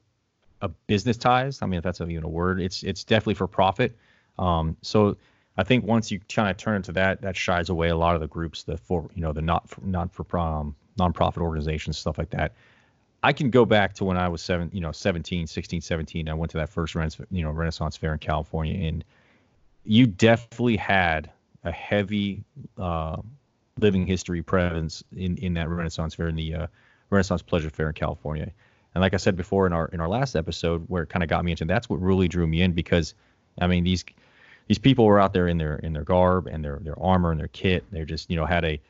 a 0.61 0.69
business 0.69 1.17
ties. 1.17 1.61
I 1.61 1.65
mean, 1.65 1.77
if 1.79 1.83
that's 1.83 2.01
even 2.01 2.23
a 2.23 2.29
word, 2.29 2.61
it's 2.61 2.83
it's 2.83 3.03
definitely 3.03 3.35
for 3.35 3.47
profit. 3.47 3.97
Um, 4.39 4.77
so 4.81 5.17
I 5.57 5.63
think 5.63 5.85
once 5.85 6.11
you 6.11 6.19
kind 6.33 6.49
of 6.49 6.57
turn 6.57 6.81
to 6.83 6.91
that, 6.93 7.21
that 7.21 7.35
shies 7.35 7.69
away 7.69 7.89
a 7.89 7.95
lot 7.95 8.15
of 8.15 8.21
the 8.21 8.27
groups, 8.27 8.63
the 8.63 8.77
for 8.77 9.09
you 9.13 9.21
know 9.21 9.33
the 9.33 9.41
not 9.41 9.67
not 9.83 10.11
for 10.13 10.37
um, 10.37 10.75
nonprofit 10.97 11.41
organizations, 11.41 11.97
stuff 11.97 12.17
like 12.17 12.29
that. 12.31 12.53
I 13.23 13.33
can 13.33 13.51
go 13.51 13.65
back 13.65 13.93
to 13.95 14.05
when 14.05 14.17
I 14.17 14.29
was 14.29 14.41
seven, 14.41 14.71
you 14.73 14.81
know, 14.81 14.91
17, 14.91 15.45
16, 15.45 15.81
17. 15.81 16.27
I 16.27 16.33
went 16.33 16.51
to 16.51 16.57
that 16.57 16.69
first 16.69 16.95
Renaissance, 16.95 17.27
you 17.29 17.43
know, 17.43 17.51
Renaissance 17.51 17.95
fair 17.95 18.13
in 18.13 18.19
California, 18.19 18.87
and 18.87 19.03
you 19.83 20.07
definitely 20.07 20.77
had 20.77 21.29
a 21.63 21.71
heavy 21.71 22.43
uh, 22.79 23.17
living 23.81 24.05
history 24.05 24.41
presence 24.41 25.03
in, 25.15 25.37
in 25.37 25.53
that 25.55 25.69
Renaissance 25.69 26.15
fair 26.15 26.27
in 26.27 26.35
the 26.35 26.55
uh, 26.55 26.67
Renaissance 27.09 27.41
Pleasure 27.41 27.69
Fair 27.69 27.87
in 27.87 27.93
California. 27.93 28.51
And 28.93 29.01
like 29.01 29.13
I 29.13 29.17
said 29.17 29.35
before 29.35 29.67
in 29.67 29.73
our 29.73 29.87
in 29.87 30.01
our 30.01 30.09
last 30.09 30.35
episode, 30.35 30.85
where 30.87 31.03
it 31.03 31.09
kind 31.09 31.23
of 31.23 31.29
got 31.29 31.45
me 31.45 31.51
into 31.51 31.65
that's 31.65 31.89
what 31.89 32.01
really 32.01 32.27
drew 32.27 32.47
me 32.47 32.61
in 32.61 32.73
because, 32.73 33.13
I 33.59 33.67
mean 33.67 33.83
these 33.83 34.03
these 34.67 34.77
people 34.77 35.05
were 35.05 35.19
out 35.19 35.33
there 35.33 35.47
in 35.47 35.57
their 35.57 35.75
in 35.75 35.93
their 35.93 36.03
garb 36.03 36.47
and 36.47 36.63
their 36.63 36.79
their 36.81 37.01
armor 37.01 37.31
and 37.31 37.39
their 37.39 37.47
kit. 37.47 37.85
They're 37.91 38.05
just 38.05 38.29
you 38.29 38.35
know 38.35 38.45
had 38.45 38.65
a 38.65 38.81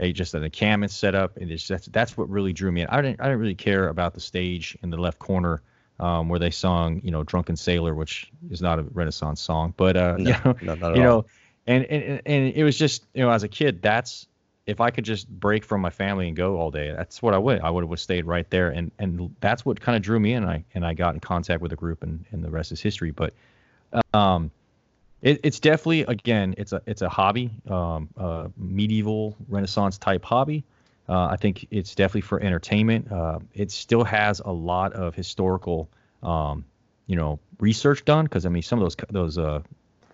a 0.00 0.12
just 0.12 0.34
an 0.34 0.42
encampment 0.42 0.90
set 0.90 1.14
up, 1.14 1.36
and 1.36 1.50
it's, 1.50 1.68
that's 1.68 1.86
that's 1.86 2.16
what 2.16 2.28
really 2.28 2.52
drew 2.52 2.72
me 2.72 2.82
in. 2.82 2.88
I 2.88 3.00
didn't 3.00 3.20
I 3.20 3.24
didn't 3.24 3.40
really 3.40 3.54
care 3.54 3.88
about 3.88 4.14
the 4.14 4.20
stage 4.20 4.76
in 4.82 4.90
the 4.90 4.96
left 4.96 5.18
corner 5.18 5.62
um, 6.00 6.28
where 6.28 6.38
they 6.38 6.50
sung 6.50 7.00
you 7.04 7.10
know 7.10 7.22
Drunken 7.22 7.56
Sailor, 7.56 7.94
which 7.94 8.30
is 8.50 8.60
not 8.60 8.78
a 8.78 8.82
Renaissance 8.82 9.40
song, 9.40 9.74
but 9.76 9.96
uh, 9.96 10.16
no, 10.18 10.56
you 10.60 10.66
know, 10.66 10.74
no, 10.74 10.94
you 10.94 11.02
know, 11.02 11.26
and, 11.66 11.84
and 11.84 12.22
and 12.26 12.54
it 12.54 12.64
was 12.64 12.76
just 12.76 13.04
you 13.14 13.22
know 13.22 13.30
as 13.30 13.42
a 13.42 13.48
kid 13.48 13.82
that's 13.82 14.26
if 14.66 14.80
I 14.80 14.90
could 14.90 15.04
just 15.04 15.28
break 15.28 15.64
from 15.64 15.80
my 15.80 15.90
family 15.90 16.26
and 16.26 16.36
go 16.36 16.58
all 16.58 16.70
day, 16.70 16.92
that's 16.92 17.20
what 17.20 17.34
I 17.34 17.38
would. 17.38 17.60
I 17.60 17.70
would 17.70 17.88
have 17.88 18.00
stayed 18.00 18.24
right 18.24 18.48
there, 18.50 18.70
and 18.70 18.90
and 18.98 19.34
that's 19.40 19.64
what 19.64 19.80
kind 19.80 19.96
of 19.96 20.02
drew 20.02 20.18
me 20.18 20.32
in. 20.32 20.42
And 20.42 20.50
I 20.50 20.64
and 20.74 20.86
I 20.86 20.94
got 20.94 21.14
in 21.14 21.20
contact 21.20 21.60
with 21.60 21.70
the 21.70 21.76
group, 21.76 22.02
and 22.02 22.24
and 22.30 22.42
the 22.42 22.50
rest 22.50 22.72
is 22.72 22.80
history. 22.80 23.10
But 23.10 23.34
um, 24.14 24.50
it, 25.20 25.40
it's 25.42 25.60
definitely 25.60 26.02
again, 26.02 26.54
it's 26.56 26.72
a 26.72 26.80
it's 26.86 27.02
a 27.02 27.08
hobby, 27.08 27.50
um, 27.68 28.08
uh, 28.16 28.48
medieval 28.56 29.36
Renaissance 29.48 29.98
type 29.98 30.24
hobby. 30.24 30.64
Uh, 31.06 31.26
I 31.26 31.36
think 31.36 31.66
it's 31.70 31.94
definitely 31.94 32.22
for 32.22 32.40
entertainment. 32.40 33.12
Uh, 33.12 33.40
it 33.52 33.70
still 33.70 34.04
has 34.04 34.40
a 34.40 34.50
lot 34.50 34.94
of 34.94 35.14
historical, 35.14 35.90
um, 36.22 36.64
you 37.06 37.16
know, 37.16 37.38
research 37.60 38.06
done 38.06 38.24
because 38.24 38.46
I 38.46 38.48
mean 38.48 38.62
some 38.62 38.80
of 38.80 38.84
those 38.84 38.96
those 39.10 39.36
uh, 39.36 39.60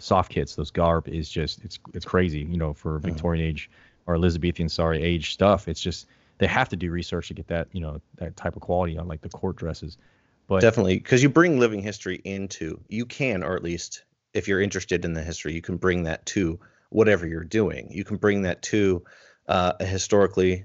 soft 0.00 0.32
kits, 0.32 0.56
those 0.56 0.72
garb 0.72 1.06
is 1.06 1.30
just 1.30 1.64
it's 1.64 1.78
it's 1.94 2.04
crazy. 2.04 2.40
You 2.40 2.56
know, 2.56 2.72
for. 2.72 2.98
Victorian 2.98 3.46
age 3.46 3.70
or 4.10 4.16
Elizabethan, 4.16 4.68
sorry, 4.68 5.02
age 5.02 5.32
stuff. 5.32 5.68
It's 5.68 5.80
just 5.80 6.06
they 6.38 6.46
have 6.46 6.68
to 6.70 6.76
do 6.76 6.90
research 6.90 7.28
to 7.28 7.34
get 7.34 7.46
that 7.48 7.68
you 7.72 7.80
know 7.80 8.00
that 8.16 8.36
type 8.36 8.56
of 8.56 8.62
quality 8.62 8.98
on 8.98 9.06
like 9.06 9.20
the 9.20 9.28
court 9.28 9.56
dresses. 9.56 9.96
But 10.48 10.60
definitely 10.60 10.98
because 10.98 11.22
you 11.22 11.28
bring 11.28 11.60
living 11.60 11.80
history 11.80 12.20
into 12.24 12.80
you 12.88 13.06
can 13.06 13.44
or 13.44 13.54
at 13.54 13.62
least 13.62 14.04
if 14.34 14.48
you're 14.48 14.60
interested 14.60 15.04
in 15.04 15.12
the 15.12 15.22
history, 15.22 15.54
you 15.54 15.62
can 15.62 15.76
bring 15.76 16.04
that 16.04 16.26
to 16.26 16.58
whatever 16.90 17.26
you're 17.26 17.44
doing. 17.44 17.88
You 17.90 18.04
can 18.04 18.16
bring 18.16 18.42
that 18.42 18.62
to 18.62 19.04
uh, 19.48 19.72
a 19.78 19.84
historically 19.84 20.64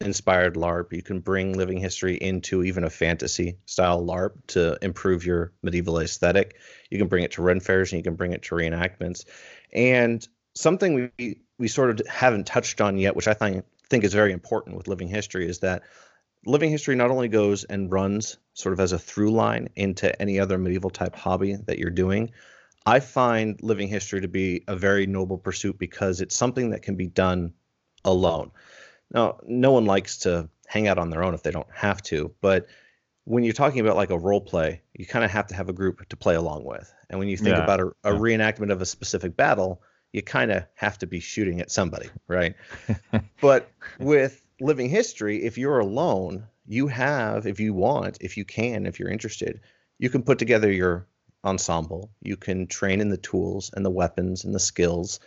inspired 0.00 0.54
LARP. 0.54 0.92
You 0.92 1.02
can 1.02 1.20
bring 1.20 1.56
living 1.56 1.78
history 1.78 2.16
into 2.16 2.64
even 2.64 2.84
a 2.84 2.90
fantasy 2.90 3.56
style 3.66 4.04
LARP 4.04 4.32
to 4.48 4.78
improve 4.82 5.24
your 5.24 5.52
medieval 5.62 5.98
aesthetic. 5.98 6.56
You 6.90 6.98
can 6.98 7.08
bring 7.08 7.24
it 7.24 7.32
to 7.32 7.42
Ren 7.42 7.60
fairs 7.60 7.92
and 7.92 7.98
you 7.98 8.04
can 8.04 8.14
bring 8.14 8.32
it 8.32 8.42
to 8.44 8.54
reenactments. 8.54 9.24
And 9.72 10.26
something 10.54 11.10
we 11.18 11.38
we 11.58 11.68
sort 11.68 11.90
of 11.90 12.06
haven't 12.06 12.46
touched 12.46 12.80
on 12.80 12.98
yet, 12.98 13.16
which 13.16 13.28
I 13.28 13.34
think 13.34 13.64
think 13.88 14.04
is 14.04 14.14
very 14.14 14.32
important 14.32 14.76
with 14.76 14.88
living 14.88 15.08
history, 15.08 15.48
is 15.48 15.60
that 15.60 15.82
living 16.46 16.70
history 16.70 16.96
not 16.96 17.10
only 17.10 17.28
goes 17.28 17.64
and 17.64 17.90
runs 17.90 18.38
sort 18.54 18.72
of 18.72 18.80
as 18.80 18.92
a 18.92 18.98
through 18.98 19.30
line 19.30 19.68
into 19.76 20.20
any 20.20 20.40
other 20.40 20.58
medieval 20.58 20.90
type 20.90 21.14
hobby 21.14 21.56
that 21.66 21.78
you're 21.78 21.90
doing, 21.90 22.30
I 22.86 23.00
find 23.00 23.60
living 23.62 23.88
history 23.88 24.20
to 24.20 24.28
be 24.28 24.64
a 24.68 24.76
very 24.76 25.06
noble 25.06 25.38
pursuit 25.38 25.78
because 25.78 26.20
it's 26.20 26.36
something 26.36 26.70
that 26.70 26.82
can 26.82 26.96
be 26.96 27.06
done 27.06 27.54
alone. 28.04 28.50
Now, 29.10 29.38
no 29.46 29.72
one 29.72 29.86
likes 29.86 30.18
to 30.18 30.48
hang 30.66 30.88
out 30.88 30.98
on 30.98 31.10
their 31.10 31.22
own 31.22 31.34
if 31.34 31.42
they 31.42 31.50
don't 31.50 31.70
have 31.72 32.02
to, 32.04 32.34
but 32.40 32.66
when 33.24 33.42
you're 33.42 33.54
talking 33.54 33.80
about 33.80 33.96
like 33.96 34.10
a 34.10 34.18
role 34.18 34.40
play, 34.40 34.82
you 34.92 35.06
kind 35.06 35.24
of 35.24 35.30
have 35.30 35.46
to 35.46 35.54
have 35.54 35.68
a 35.68 35.72
group 35.72 36.06
to 36.08 36.16
play 36.16 36.34
along 36.34 36.64
with. 36.64 36.92
And 37.08 37.18
when 37.18 37.28
you 37.28 37.36
think 37.36 37.56
yeah, 37.56 37.64
about 37.64 37.80
a, 37.80 37.86
a 38.04 38.12
reenactment 38.12 38.70
of 38.70 38.82
a 38.82 38.86
specific 38.86 39.34
battle, 39.34 39.82
you 40.14 40.22
kind 40.22 40.52
of 40.52 40.64
have 40.76 40.96
to 40.96 41.08
be 41.08 41.18
shooting 41.18 41.60
at 41.60 41.72
somebody, 41.72 42.08
right? 42.28 42.54
but 43.40 43.68
with 43.98 44.46
living 44.60 44.88
history, 44.88 45.42
if 45.42 45.58
you're 45.58 45.80
alone, 45.80 46.46
you 46.66 46.86
have, 46.86 47.48
if 47.48 47.58
you 47.58 47.74
want, 47.74 48.18
if 48.20 48.36
you 48.36 48.44
can, 48.44 48.86
if 48.86 49.00
you're 49.00 49.10
interested, 49.10 49.60
you 49.98 50.08
can 50.08 50.22
put 50.22 50.38
together 50.38 50.70
your 50.70 51.08
ensemble. 51.42 52.12
You 52.22 52.36
can 52.36 52.68
train 52.68 53.00
in 53.00 53.08
the 53.08 53.16
tools 53.16 53.72
and 53.74 53.84
the 53.84 53.90
weapons 53.90 54.44
and 54.44 54.54
the 54.54 54.60
skills, 54.60 55.18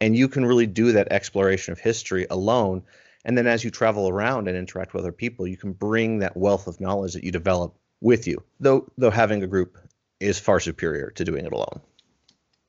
and 0.00 0.16
you 0.16 0.26
can 0.26 0.44
really 0.44 0.66
do 0.66 0.90
that 0.92 1.12
exploration 1.12 1.70
of 1.70 1.78
history 1.78 2.26
alone. 2.28 2.82
And 3.24 3.38
then 3.38 3.46
as 3.46 3.62
you 3.62 3.70
travel 3.70 4.08
around 4.08 4.48
and 4.48 4.58
interact 4.58 4.94
with 4.94 5.04
other 5.04 5.12
people, 5.12 5.46
you 5.46 5.56
can 5.56 5.72
bring 5.72 6.18
that 6.18 6.36
wealth 6.36 6.66
of 6.66 6.80
knowledge 6.80 7.12
that 7.12 7.22
you 7.22 7.30
develop 7.30 7.76
with 8.00 8.26
you. 8.26 8.42
Though 8.58 8.88
though 8.98 9.10
having 9.10 9.44
a 9.44 9.46
group 9.46 9.78
is 10.18 10.40
far 10.40 10.58
superior 10.58 11.12
to 11.12 11.24
doing 11.24 11.46
it 11.46 11.52
alone. 11.52 11.80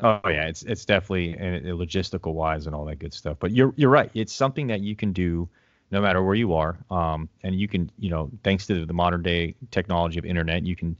Oh 0.01 0.19
yeah, 0.25 0.47
it's 0.47 0.63
it's 0.63 0.85
definitely 0.85 1.35
uh, 1.39 1.73
logistical 1.73 2.33
wise 2.33 2.65
and 2.67 2.75
all 2.75 2.85
that 2.85 2.99
good 2.99 3.13
stuff. 3.13 3.37
But 3.39 3.51
you're 3.51 3.73
you're 3.77 3.89
right. 3.89 4.11
It's 4.13 4.33
something 4.33 4.67
that 4.67 4.81
you 4.81 4.95
can 4.95 5.13
do 5.13 5.47
no 5.91 6.01
matter 6.01 6.21
where 6.23 6.35
you 6.35 6.53
are. 6.53 6.77
Um, 6.91 7.29
and 7.43 7.55
you 7.55 7.67
can 7.67 7.89
you 7.97 8.09
know 8.09 8.29
thanks 8.43 8.67
to 8.67 8.85
the 8.85 8.93
modern 8.93 9.21
day 9.21 9.55
technology 9.71 10.19
of 10.19 10.25
internet, 10.25 10.65
you 10.65 10.75
can 10.75 10.97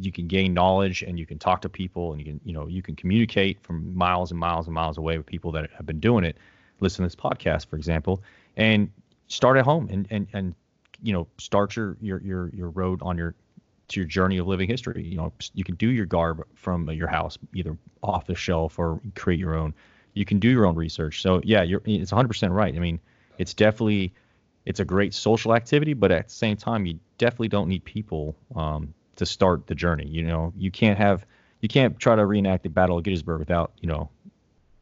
you 0.00 0.12
can 0.12 0.26
gain 0.26 0.54
knowledge 0.54 1.02
and 1.02 1.18
you 1.18 1.26
can 1.26 1.38
talk 1.38 1.62
to 1.62 1.68
people 1.68 2.12
and 2.12 2.20
you 2.20 2.26
can 2.26 2.40
you 2.44 2.52
know 2.52 2.66
you 2.66 2.82
can 2.82 2.96
communicate 2.96 3.62
from 3.62 3.96
miles 3.96 4.30
and 4.30 4.40
miles 4.40 4.66
and 4.66 4.74
miles 4.74 4.98
away 4.98 5.16
with 5.16 5.26
people 5.26 5.52
that 5.52 5.70
have 5.70 5.86
been 5.86 6.00
doing 6.00 6.24
it 6.24 6.36
listen 6.80 7.02
to 7.02 7.06
this 7.06 7.14
podcast 7.14 7.66
for 7.66 7.76
example 7.76 8.22
and 8.56 8.90
start 9.28 9.56
at 9.56 9.64
home 9.64 9.88
and 9.90 10.06
and 10.10 10.26
and 10.32 10.54
you 11.02 11.12
know 11.12 11.26
start 11.38 11.76
your 11.76 11.96
your 12.00 12.20
your 12.22 12.48
your 12.54 12.70
road 12.70 13.00
on 13.02 13.16
your 13.16 13.34
to 13.88 14.00
your 14.00 14.06
journey 14.06 14.38
of 14.38 14.46
living 14.46 14.68
history 14.68 15.04
you 15.04 15.16
know 15.16 15.32
you 15.54 15.64
can 15.64 15.74
do 15.76 15.88
your 15.88 16.06
garb 16.06 16.44
from 16.54 16.88
your 16.90 17.08
house 17.08 17.38
either 17.54 17.76
off 18.02 18.26
the 18.26 18.34
shelf 18.34 18.78
or 18.78 19.00
create 19.14 19.38
your 19.38 19.54
own 19.54 19.74
you 20.14 20.24
can 20.24 20.38
do 20.38 20.48
your 20.48 20.66
own 20.66 20.74
research 20.74 21.20
so 21.22 21.40
yeah 21.44 21.62
you're 21.62 21.82
it's 21.84 22.12
100% 22.12 22.50
right 22.50 22.74
i 22.74 22.78
mean 22.78 22.98
it's 23.38 23.54
definitely 23.54 24.12
it's 24.64 24.80
a 24.80 24.84
great 24.84 25.12
social 25.12 25.54
activity 25.54 25.92
but 25.92 26.10
at 26.10 26.28
the 26.28 26.34
same 26.34 26.56
time 26.56 26.86
you 26.86 26.98
definitely 27.18 27.48
don't 27.48 27.68
need 27.68 27.84
people 27.84 28.36
um, 28.56 28.92
to 29.16 29.26
start 29.26 29.66
the 29.66 29.74
journey. 29.74 30.06
You 30.06 30.22
know, 30.22 30.52
you 30.56 30.70
can't 30.70 30.98
have 30.98 31.24
you 31.60 31.68
can't 31.68 31.98
try 31.98 32.16
to 32.16 32.26
reenact 32.26 32.62
the 32.62 32.68
Battle 32.68 32.98
of 32.98 33.04
Gettysburg 33.04 33.38
without 33.38 33.72
you 33.80 33.88
know 33.88 34.10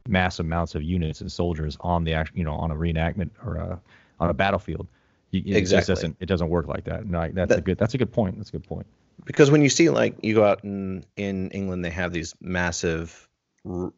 massive 0.08 0.46
amounts 0.46 0.74
of 0.74 0.82
units 0.82 1.20
and 1.20 1.30
soldiers 1.30 1.76
on 1.80 2.04
the 2.04 2.24
you 2.34 2.44
know 2.44 2.54
on 2.54 2.70
a 2.70 2.74
reenactment 2.74 3.30
or 3.44 3.56
a, 3.56 3.80
on 4.20 4.30
a 4.30 4.34
battlefield. 4.34 4.86
You, 5.32 5.42
it 5.46 5.56
exactly. 5.56 5.94
doesn't 5.94 6.16
it 6.20 6.26
doesn't 6.26 6.50
work 6.50 6.68
like 6.68 6.84
that. 6.84 7.06
No, 7.06 7.28
that's 7.32 7.48
that, 7.48 7.58
a 7.58 7.62
good 7.62 7.78
that's 7.78 7.94
a 7.94 7.98
good 7.98 8.12
point. 8.12 8.36
That's 8.36 8.50
a 8.50 8.52
good 8.52 8.66
point. 8.66 8.86
Because 9.24 9.50
when 9.50 9.62
you 9.62 9.68
see 9.70 9.88
like 9.90 10.16
you 10.22 10.34
go 10.34 10.44
out 10.44 10.62
in 10.62 11.04
in 11.16 11.50
England, 11.50 11.84
they 11.84 11.90
have 11.90 12.12
these 12.12 12.34
massive 12.40 13.28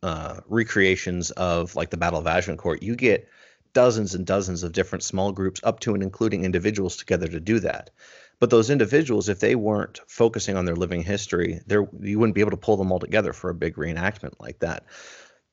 uh, 0.03 0.41
recreations 0.49 1.33
of 1.33 1.75
like 1.75 1.91
the 1.91 1.97
Battle 1.97 2.21
of 2.21 2.27
Agincourt. 2.27 2.83
You 2.83 2.95
get 2.95 3.29
dozens 3.73 4.15
and 4.15 4.25
dozens 4.25 4.63
of 4.63 4.73
different 4.73 5.03
small 5.03 5.33
groups, 5.33 5.61
up 5.65 5.81
to 5.81 5.95
and 5.95 6.03
including 6.03 6.45
individuals 6.45 6.97
together 6.97 7.27
to 7.27 7.41
do 7.41 7.59
that. 7.61 7.91
But 8.39 8.51
those 8.51 8.71
individuals, 8.71 9.29
if 9.29 9.41
they 9.41 9.57
weren't 9.57 10.01
focusing 10.07 10.57
on 10.57 10.65
their 10.65 10.77
living 10.77 11.03
history, 11.03 11.61
there 11.67 11.89
you 12.01 12.19
wouldn't 12.19 12.35
be 12.35 12.43
able 12.43 12.51
to 12.53 12.57
pull 12.57 12.77
them 12.77 12.93
all 12.93 13.01
together 13.01 13.33
for 13.33 13.51
a 13.51 13.55
big 13.55 13.75
reenactment 13.75 14.35
like 14.39 14.61
that. 14.61 14.85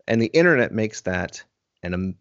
And 0.07 0.21
the 0.21 0.27
internet 0.27 0.71
makes 0.71 1.01
that 1.01 1.43
and 1.81 1.95
um, 1.95 2.15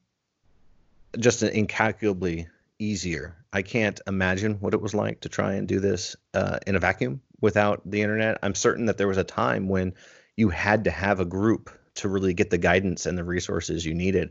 just 1.18 1.42
an 1.42 1.50
incalculably 1.50 2.48
easier. 2.80 3.36
I 3.52 3.62
can't 3.62 4.00
imagine 4.06 4.54
what 4.54 4.74
it 4.74 4.80
was 4.80 4.94
like 4.94 5.20
to 5.20 5.28
try 5.28 5.54
and 5.54 5.68
do 5.68 5.78
this 5.78 6.16
uh, 6.34 6.58
in 6.66 6.74
a 6.74 6.80
vacuum 6.80 7.20
without 7.40 7.82
the 7.84 8.02
internet. 8.02 8.38
I'm 8.42 8.54
certain 8.54 8.86
that 8.86 8.98
there 8.98 9.08
was 9.08 9.18
a 9.18 9.24
time 9.24 9.68
when 9.68 9.94
you 10.36 10.48
had 10.48 10.84
to 10.84 10.90
have 10.90 11.20
a 11.20 11.24
group 11.24 11.70
to 11.96 12.08
really 12.08 12.34
get 12.34 12.50
the 12.50 12.58
guidance 12.58 13.06
and 13.06 13.16
the 13.18 13.24
resources 13.24 13.84
you 13.84 13.94
needed. 13.94 14.30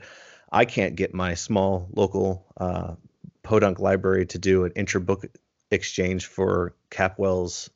I 0.51 0.65
can't 0.65 0.95
get 0.95 1.13
my 1.13 1.35
small 1.35 1.87
local 1.93 2.45
uh, 2.57 2.95
podunk 3.43 3.79
library 3.79 4.25
to 4.27 4.39
do 4.39 4.65
an 4.65 4.71
intra-book 4.75 5.25
exchange 5.69 6.25
for 6.25 6.73
Capwell's 6.89 7.69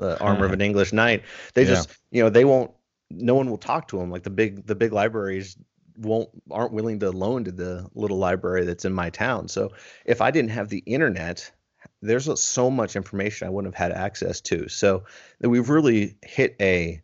uh, 0.00 0.16
Armor 0.20 0.46
of 0.46 0.52
an 0.52 0.62
English 0.62 0.92
Knight. 0.92 1.24
They 1.52 1.66
just, 1.66 1.90
you 2.10 2.22
know, 2.22 2.30
they 2.30 2.46
won't. 2.46 2.70
No 3.10 3.34
one 3.34 3.50
will 3.50 3.58
talk 3.58 3.88
to 3.88 3.98
them. 3.98 4.10
Like 4.10 4.22
the 4.22 4.30
big, 4.30 4.66
the 4.66 4.74
big 4.74 4.92
libraries 4.92 5.58
won't 5.96 6.30
aren't 6.50 6.72
willing 6.72 7.00
to 7.00 7.10
loan 7.10 7.44
to 7.44 7.52
the 7.52 7.88
little 7.94 8.18
library 8.18 8.64
that's 8.64 8.84
in 8.84 8.92
my 8.92 9.10
town. 9.10 9.48
So 9.48 9.72
if 10.04 10.20
I 10.20 10.30
didn't 10.30 10.50
have 10.50 10.68
the 10.68 10.82
internet, 10.86 11.50
there's 12.00 12.40
so 12.40 12.70
much 12.70 12.96
information 12.96 13.46
I 13.46 13.50
wouldn't 13.50 13.74
have 13.74 13.90
had 13.90 13.96
access 13.96 14.40
to. 14.42 14.68
So 14.68 15.04
we've 15.40 15.68
really 15.68 16.16
hit 16.22 16.56
a 16.60 17.00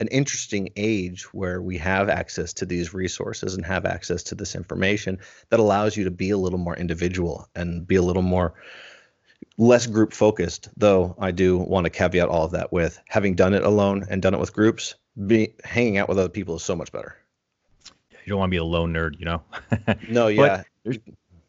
an 0.00 0.08
interesting 0.08 0.70
age 0.76 1.24
where 1.34 1.60
we 1.60 1.76
have 1.76 2.08
access 2.08 2.54
to 2.54 2.66
these 2.66 2.94
resources 2.94 3.54
and 3.54 3.66
have 3.66 3.84
access 3.84 4.22
to 4.24 4.34
this 4.34 4.54
information 4.54 5.18
that 5.50 5.60
allows 5.60 5.94
you 5.94 6.04
to 6.04 6.10
be 6.10 6.30
a 6.30 6.38
little 6.38 6.58
more 6.58 6.74
individual 6.74 7.46
and 7.54 7.86
be 7.86 7.96
a 7.96 8.02
little 8.02 8.22
more 8.22 8.54
less 9.58 9.86
group 9.86 10.14
focused, 10.14 10.70
though 10.76 11.14
I 11.18 11.32
do 11.32 11.58
want 11.58 11.84
to 11.84 11.90
caveat 11.90 12.30
all 12.30 12.46
of 12.46 12.52
that 12.52 12.72
with 12.72 12.98
having 13.08 13.34
done 13.34 13.52
it 13.52 13.62
alone 13.62 14.06
and 14.08 14.22
done 14.22 14.32
it 14.32 14.40
with 14.40 14.54
groups, 14.54 14.94
be 15.26 15.54
hanging 15.64 15.98
out 15.98 16.08
with 16.08 16.18
other 16.18 16.30
people 16.30 16.56
is 16.56 16.62
so 16.62 16.74
much 16.74 16.92
better. 16.92 17.19
You 18.24 18.30
don't 18.30 18.38
want 18.38 18.50
to 18.50 18.54
be 18.54 18.58
a 18.58 18.64
lone 18.64 18.92
nerd, 18.92 19.18
you 19.18 19.24
know. 19.24 19.42
no, 20.08 20.28
yeah. 20.28 20.62
there's, 20.84 20.98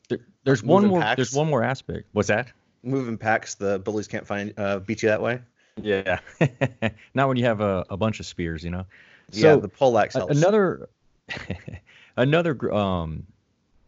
there, 0.10 0.20
there's 0.44 0.64
one 0.64 0.88
more. 0.88 1.02
Packs. 1.02 1.18
There's 1.18 1.34
one 1.34 1.50
more 1.50 1.64
aspect. 1.64 2.08
What's 2.14 2.30
that? 2.30 2.52
moving 2.84 3.18
packs, 3.18 3.56
the 3.56 3.80
bullies 3.80 4.08
can't 4.08 4.26
find 4.26 4.54
uh, 4.58 4.80
beat 4.80 5.04
you 5.04 5.10
that 5.10 5.22
way. 5.22 5.40
Yeah, 5.82 6.20
not 7.14 7.28
when 7.28 7.38
you 7.38 7.46
have 7.46 7.62
a, 7.62 7.86
a 7.90 7.98
bunch 7.98 8.20
of 8.20 8.26
spears, 8.26 8.64
you 8.64 8.70
know. 8.70 8.86
So 9.32 9.54
yeah, 9.54 9.56
the 9.56 9.70
poleaxe 9.70 10.16
helps. 10.16 10.38
Another 10.38 10.90
another 12.18 12.74
um, 12.74 13.26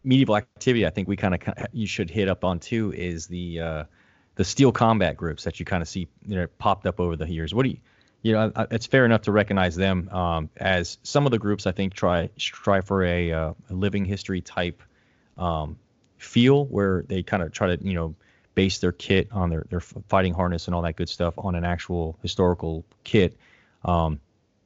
medieval 0.02 0.36
activity 0.36 0.86
I 0.86 0.90
think 0.90 1.08
we 1.08 1.16
kind 1.16 1.34
of 1.34 1.40
you 1.72 1.86
should 1.86 2.10
hit 2.10 2.28
up 2.28 2.44
on 2.44 2.58
too 2.58 2.92
is 2.94 3.26
the 3.26 3.60
uh, 3.60 3.84
the 4.36 4.44
steel 4.44 4.72
combat 4.72 5.16
groups 5.16 5.44
that 5.44 5.60
you 5.60 5.66
kind 5.66 5.82
of 5.82 5.88
see 5.88 6.08
you 6.26 6.36
know 6.36 6.46
popped 6.58 6.86
up 6.86 7.00
over 7.00 7.16
the 7.16 7.30
years. 7.30 7.54
What 7.54 7.64
do 7.64 7.70
you 7.70 7.78
you 8.24 8.32
know 8.32 8.50
it's 8.70 8.86
fair 8.86 9.04
enough 9.04 9.22
to 9.22 9.32
recognize 9.32 9.76
them 9.76 10.08
um, 10.08 10.48
as 10.56 10.98
some 11.02 11.26
of 11.26 11.30
the 11.30 11.38
groups 11.38 11.66
I 11.66 11.72
think 11.72 11.92
try 11.92 12.30
try 12.38 12.80
for 12.80 13.04
a, 13.04 13.30
uh, 13.30 13.52
a 13.70 13.74
living 13.74 14.06
history 14.06 14.40
type 14.40 14.82
um, 15.36 15.76
feel 16.16 16.64
where 16.64 17.04
they 17.06 17.22
kind 17.22 17.42
of 17.42 17.52
try 17.52 17.76
to 17.76 17.86
you 17.86 17.92
know 17.92 18.14
base 18.54 18.78
their 18.78 18.92
kit 18.92 19.28
on 19.30 19.50
their 19.50 19.66
their 19.68 19.80
fighting 19.80 20.32
harness 20.32 20.66
and 20.66 20.74
all 20.74 20.80
that 20.82 20.96
good 20.96 21.10
stuff 21.10 21.34
on 21.36 21.54
an 21.54 21.64
actual 21.64 22.18
historical 22.22 22.82
kit. 23.04 23.36
Um, 23.84 24.18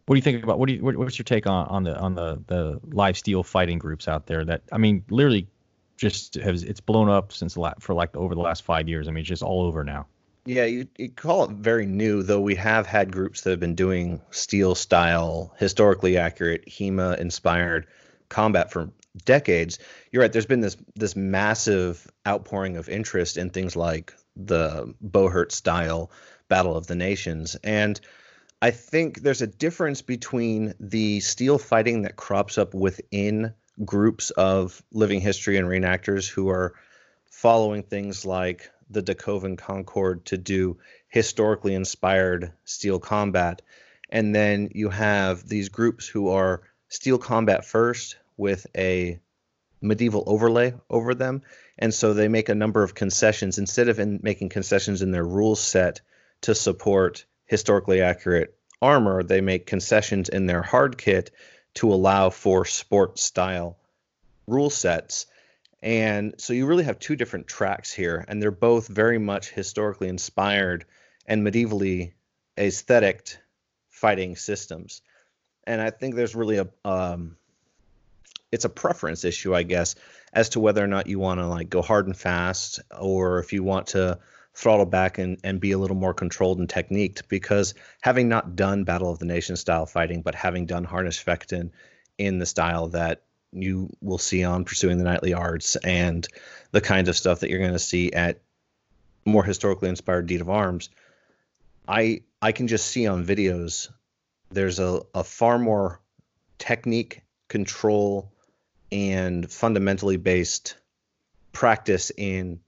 what 0.06 0.14
do 0.14 0.18
you 0.18 0.22
think 0.22 0.44
about 0.44 0.60
what 0.60 0.68
do 0.68 0.74
you 0.74 0.82
what, 0.82 0.96
what's 0.96 1.18
your 1.18 1.24
take 1.24 1.48
on 1.48 1.66
on 1.66 1.82
the 1.82 1.98
on 1.98 2.14
the 2.14 2.40
the 2.46 2.80
live 2.90 3.18
steel 3.18 3.42
fighting 3.42 3.78
groups 3.78 4.06
out 4.06 4.26
there 4.26 4.44
that 4.44 4.62
I 4.70 4.78
mean 4.78 5.04
literally 5.10 5.48
just 5.96 6.36
has 6.36 6.62
it's 6.62 6.80
blown 6.80 7.08
up 7.08 7.32
since 7.32 7.56
la- 7.56 7.74
for 7.80 7.92
like 7.92 8.16
over 8.16 8.36
the 8.36 8.40
last 8.40 8.62
five 8.62 8.88
years. 8.88 9.08
I 9.08 9.10
mean 9.10 9.22
it's 9.22 9.28
just 9.28 9.42
all 9.42 9.62
over 9.62 9.82
now. 9.82 10.06
Yeah, 10.48 10.64
you, 10.64 10.88
you 10.96 11.10
call 11.10 11.44
it 11.44 11.50
very 11.50 11.84
new, 11.84 12.22
though 12.22 12.40
we 12.40 12.54
have 12.54 12.86
had 12.86 13.12
groups 13.12 13.42
that 13.42 13.50
have 13.50 13.60
been 13.60 13.74
doing 13.74 14.22
steel 14.30 14.74
style, 14.74 15.54
historically 15.58 16.16
accurate, 16.16 16.64
HEMA 16.66 17.18
inspired 17.18 17.86
combat 18.30 18.72
for 18.72 18.88
decades. 19.26 19.78
You're 20.10 20.22
right. 20.22 20.32
There's 20.32 20.46
been 20.46 20.62
this 20.62 20.78
this 20.94 21.14
massive 21.14 22.10
outpouring 22.26 22.78
of 22.78 22.88
interest 22.88 23.36
in 23.36 23.50
things 23.50 23.76
like 23.76 24.14
the 24.36 24.94
Buhurt 25.02 25.52
style 25.52 26.10
Battle 26.48 26.78
of 26.78 26.86
the 26.86 26.94
Nations, 26.94 27.54
and 27.62 28.00
I 28.62 28.70
think 28.70 29.20
there's 29.20 29.42
a 29.42 29.46
difference 29.46 30.00
between 30.00 30.72
the 30.80 31.20
steel 31.20 31.58
fighting 31.58 32.02
that 32.02 32.16
crops 32.16 32.56
up 32.56 32.72
within 32.72 33.52
groups 33.84 34.30
of 34.30 34.82
living 34.92 35.20
history 35.20 35.58
and 35.58 35.68
reenactors 35.68 36.26
who 36.26 36.48
are 36.48 36.74
following 37.30 37.82
things 37.82 38.24
like 38.24 38.70
the 38.90 39.02
Dekoven 39.02 39.56
Concord 39.56 40.24
to 40.26 40.38
do 40.38 40.78
historically 41.08 41.74
inspired 41.74 42.52
steel 42.64 42.98
combat. 42.98 43.62
And 44.10 44.34
then 44.34 44.70
you 44.74 44.88
have 44.88 45.46
these 45.46 45.68
groups 45.68 46.06
who 46.06 46.28
are 46.28 46.62
steel 46.88 47.18
combat 47.18 47.64
first 47.64 48.16
with 48.36 48.66
a 48.76 49.20
medieval 49.80 50.24
overlay 50.26 50.74
over 50.90 51.14
them. 51.14 51.42
And 51.78 51.92
so 51.92 52.14
they 52.14 52.28
make 52.28 52.48
a 52.48 52.54
number 52.54 52.82
of 52.82 52.94
concessions 52.94 53.58
instead 53.58 53.88
of 53.88 53.98
in 53.98 54.20
making 54.22 54.48
concessions 54.48 55.02
in 55.02 55.12
their 55.12 55.26
rules 55.26 55.60
set 55.60 56.00
to 56.42 56.54
support 56.54 57.24
historically 57.46 58.00
accurate 58.00 58.56
armor, 58.80 59.22
they 59.22 59.40
make 59.40 59.66
concessions 59.66 60.28
in 60.28 60.46
their 60.46 60.62
hard 60.62 60.98
kit 60.98 61.30
to 61.74 61.92
allow 61.92 62.30
for 62.30 62.64
sport 62.64 63.18
style 63.18 63.76
rule 64.46 64.70
sets. 64.70 65.26
And 65.82 66.34
so 66.38 66.52
you 66.52 66.66
really 66.66 66.84
have 66.84 66.98
two 66.98 67.16
different 67.16 67.46
tracks 67.46 67.92
here, 67.92 68.24
and 68.26 68.42
they're 68.42 68.50
both 68.50 68.88
very 68.88 69.18
much 69.18 69.50
historically 69.50 70.08
inspired 70.08 70.84
and 71.26 71.46
medievally 71.46 72.12
aesthetic 72.58 73.36
fighting 73.90 74.34
systems. 74.36 75.02
And 75.64 75.80
I 75.80 75.90
think 75.90 76.14
there's 76.14 76.34
really 76.34 76.58
a 76.58 76.68
um, 76.84 77.36
it's 78.50 78.64
a 78.64 78.70
preference 78.70 79.24
issue, 79.24 79.54
I 79.54 79.62
guess, 79.62 79.94
as 80.32 80.48
to 80.50 80.60
whether 80.60 80.82
or 80.82 80.86
not 80.86 81.06
you 81.06 81.18
want 81.18 81.40
to 81.40 81.46
like 81.46 81.68
go 81.68 81.82
hard 81.82 82.06
and 82.06 82.16
fast, 82.16 82.80
or 82.98 83.38
if 83.38 83.52
you 83.52 83.62
want 83.62 83.88
to 83.88 84.18
throttle 84.54 84.86
back 84.86 85.18
and, 85.18 85.38
and 85.44 85.60
be 85.60 85.72
a 85.72 85.78
little 85.78 85.96
more 85.96 86.14
controlled 86.14 86.58
and 86.58 86.68
techniqued 86.68 87.28
because 87.28 87.74
having 88.00 88.28
not 88.28 88.56
done 88.56 88.82
Battle 88.84 89.10
of 89.10 89.18
the 89.20 89.26
Nation 89.26 89.54
style 89.54 89.86
fighting, 89.86 90.22
but 90.22 90.34
having 90.34 90.66
done 90.66 90.84
Harnischfechten 90.84 91.70
in 92.16 92.38
the 92.38 92.46
style 92.46 92.88
that 92.88 93.22
you 93.52 93.88
will 94.00 94.18
see 94.18 94.44
on 94.44 94.64
Pursuing 94.64 94.98
the 94.98 95.04
Knightly 95.04 95.34
Arts 95.34 95.76
and 95.76 96.26
the 96.70 96.80
kind 96.80 97.08
of 97.08 97.16
stuff 97.16 97.40
that 97.40 97.50
you're 97.50 97.58
going 97.58 97.72
to 97.72 97.78
see 97.78 98.12
at 98.12 98.40
more 99.24 99.44
historically 99.44 99.88
inspired 99.88 100.26
Deed 100.26 100.40
of 100.40 100.50
Arms, 100.50 100.90
I 101.86 102.22
I 102.40 102.52
can 102.52 102.68
just 102.68 102.86
see 102.86 103.06
on 103.06 103.24
videos 103.24 103.88
there's 104.50 104.78
a, 104.78 105.02
a 105.14 105.24
far 105.24 105.58
more 105.58 106.00
technique, 106.58 107.22
control, 107.48 108.32
and 108.90 109.50
fundamentally 109.50 110.16
based 110.16 110.76
practice 111.52 112.10
in 112.16 112.60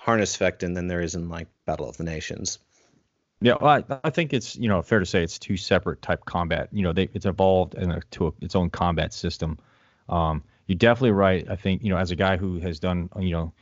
Harnischfechten 0.00 0.74
than 0.74 0.86
there 0.86 1.00
is 1.00 1.14
in 1.14 1.28
like 1.28 1.48
Battle 1.64 1.88
of 1.88 1.96
the 1.96 2.04
Nations. 2.04 2.58
Yeah, 3.40 3.54
well, 3.60 3.84
I, 3.88 4.00
I 4.04 4.10
think 4.10 4.32
it's 4.32 4.56
you 4.56 4.68
know 4.68 4.82
fair 4.82 4.98
to 4.98 5.06
say 5.06 5.22
it's 5.22 5.38
two 5.38 5.56
separate 5.56 6.02
type 6.02 6.24
combat. 6.24 6.68
You 6.72 6.82
know, 6.82 6.92
they 6.92 7.08
it's 7.14 7.26
evolved 7.26 7.74
into 7.74 8.34
its 8.40 8.56
own 8.56 8.70
combat 8.70 9.14
system. 9.14 9.58
Um, 10.08 10.42
you're 10.66 10.76
definitely 10.76 11.12
right. 11.12 11.48
I 11.48 11.56
think 11.56 11.82
you 11.82 11.90
know 11.90 11.98
as 11.98 12.10
a 12.10 12.16
guy 12.16 12.36
who 12.36 12.58
has 12.58 12.80
done 12.80 13.08
you 13.18 13.30
know 13.30 13.52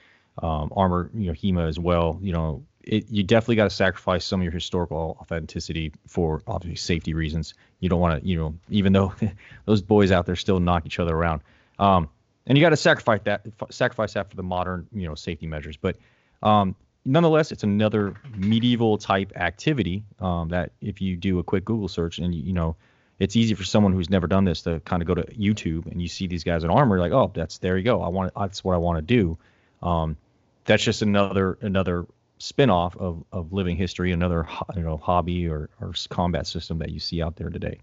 um, 0.42 0.72
armor 0.74 1.10
you 1.14 1.26
know 1.26 1.32
HEMA 1.32 1.68
as 1.68 1.78
well. 1.78 2.18
You 2.22 2.32
know, 2.32 2.64
it, 2.82 3.10
you 3.10 3.22
definitely 3.22 3.56
got 3.56 3.64
to 3.64 3.70
sacrifice 3.70 4.24
some 4.24 4.40
of 4.40 4.44
your 4.44 4.52
historical 4.52 5.18
authenticity 5.20 5.92
for 6.06 6.42
obviously 6.46 6.76
safety 6.76 7.12
reasons. 7.12 7.52
You 7.80 7.90
don't 7.90 8.00
want 8.00 8.22
to 8.22 8.26
you 8.26 8.36
know 8.38 8.54
even 8.70 8.94
though 8.94 9.14
those 9.66 9.82
boys 9.82 10.10
out 10.10 10.24
there 10.24 10.36
still 10.36 10.60
knock 10.60 10.86
each 10.86 10.98
other 10.98 11.14
around. 11.14 11.42
Um, 11.78 12.08
and 12.46 12.56
you 12.56 12.64
got 12.64 12.70
to 12.70 12.76
sacrifice 12.76 13.20
that 13.24 13.46
sacrifice 13.70 14.14
that 14.14 14.30
for 14.30 14.36
the 14.36 14.42
modern 14.42 14.86
you 14.92 15.06
know 15.06 15.14
safety 15.14 15.46
measures. 15.46 15.76
But 15.76 15.96
um, 16.42 16.76
nonetheless, 17.06 17.52
it's 17.52 17.62
another 17.62 18.14
medieval 18.34 18.98
type 18.98 19.32
activity 19.36 20.02
um, 20.20 20.48
that 20.48 20.72
if 20.80 21.00
you 21.00 21.16
do 21.16 21.38
a 21.38 21.44
quick 21.44 21.64
Google 21.64 21.88
search 21.88 22.18
and 22.18 22.34
you, 22.34 22.52
know, 22.52 22.76
it's 23.18 23.36
easy 23.36 23.54
for 23.54 23.64
someone 23.64 23.92
who's 23.92 24.10
never 24.10 24.26
done 24.26 24.44
this 24.44 24.62
to 24.62 24.80
kind 24.80 25.00
of 25.00 25.06
go 25.06 25.14
to 25.14 25.22
YouTube 25.22 25.90
and 25.90 26.02
you 26.02 26.08
see 26.08 26.26
these 26.26 26.44
guys 26.44 26.64
in 26.64 26.70
armor, 26.70 26.98
like, 26.98 27.12
oh, 27.12 27.30
that's 27.34 27.58
there 27.58 27.78
you 27.78 27.84
go. 27.84 28.02
I 28.02 28.08
want 28.08 28.32
that's 28.36 28.62
what 28.62 28.74
I 28.74 28.78
want 28.78 28.98
to 28.98 29.02
do. 29.02 29.38
Um, 29.82 30.16
that's 30.64 30.82
just 30.82 31.02
another 31.02 31.56
another 31.62 32.06
spin-off 32.38 32.96
of, 32.98 33.24
of 33.32 33.52
living 33.52 33.76
history, 33.76 34.12
another 34.12 34.46
you 34.74 34.82
know 34.82 34.96
hobby 34.96 35.48
or, 35.48 35.70
or 35.80 35.94
combat 36.10 36.46
system 36.46 36.78
that 36.78 36.90
you 36.90 37.00
see 37.00 37.22
out 37.22 37.36
there 37.36 37.48
today. 37.48 37.78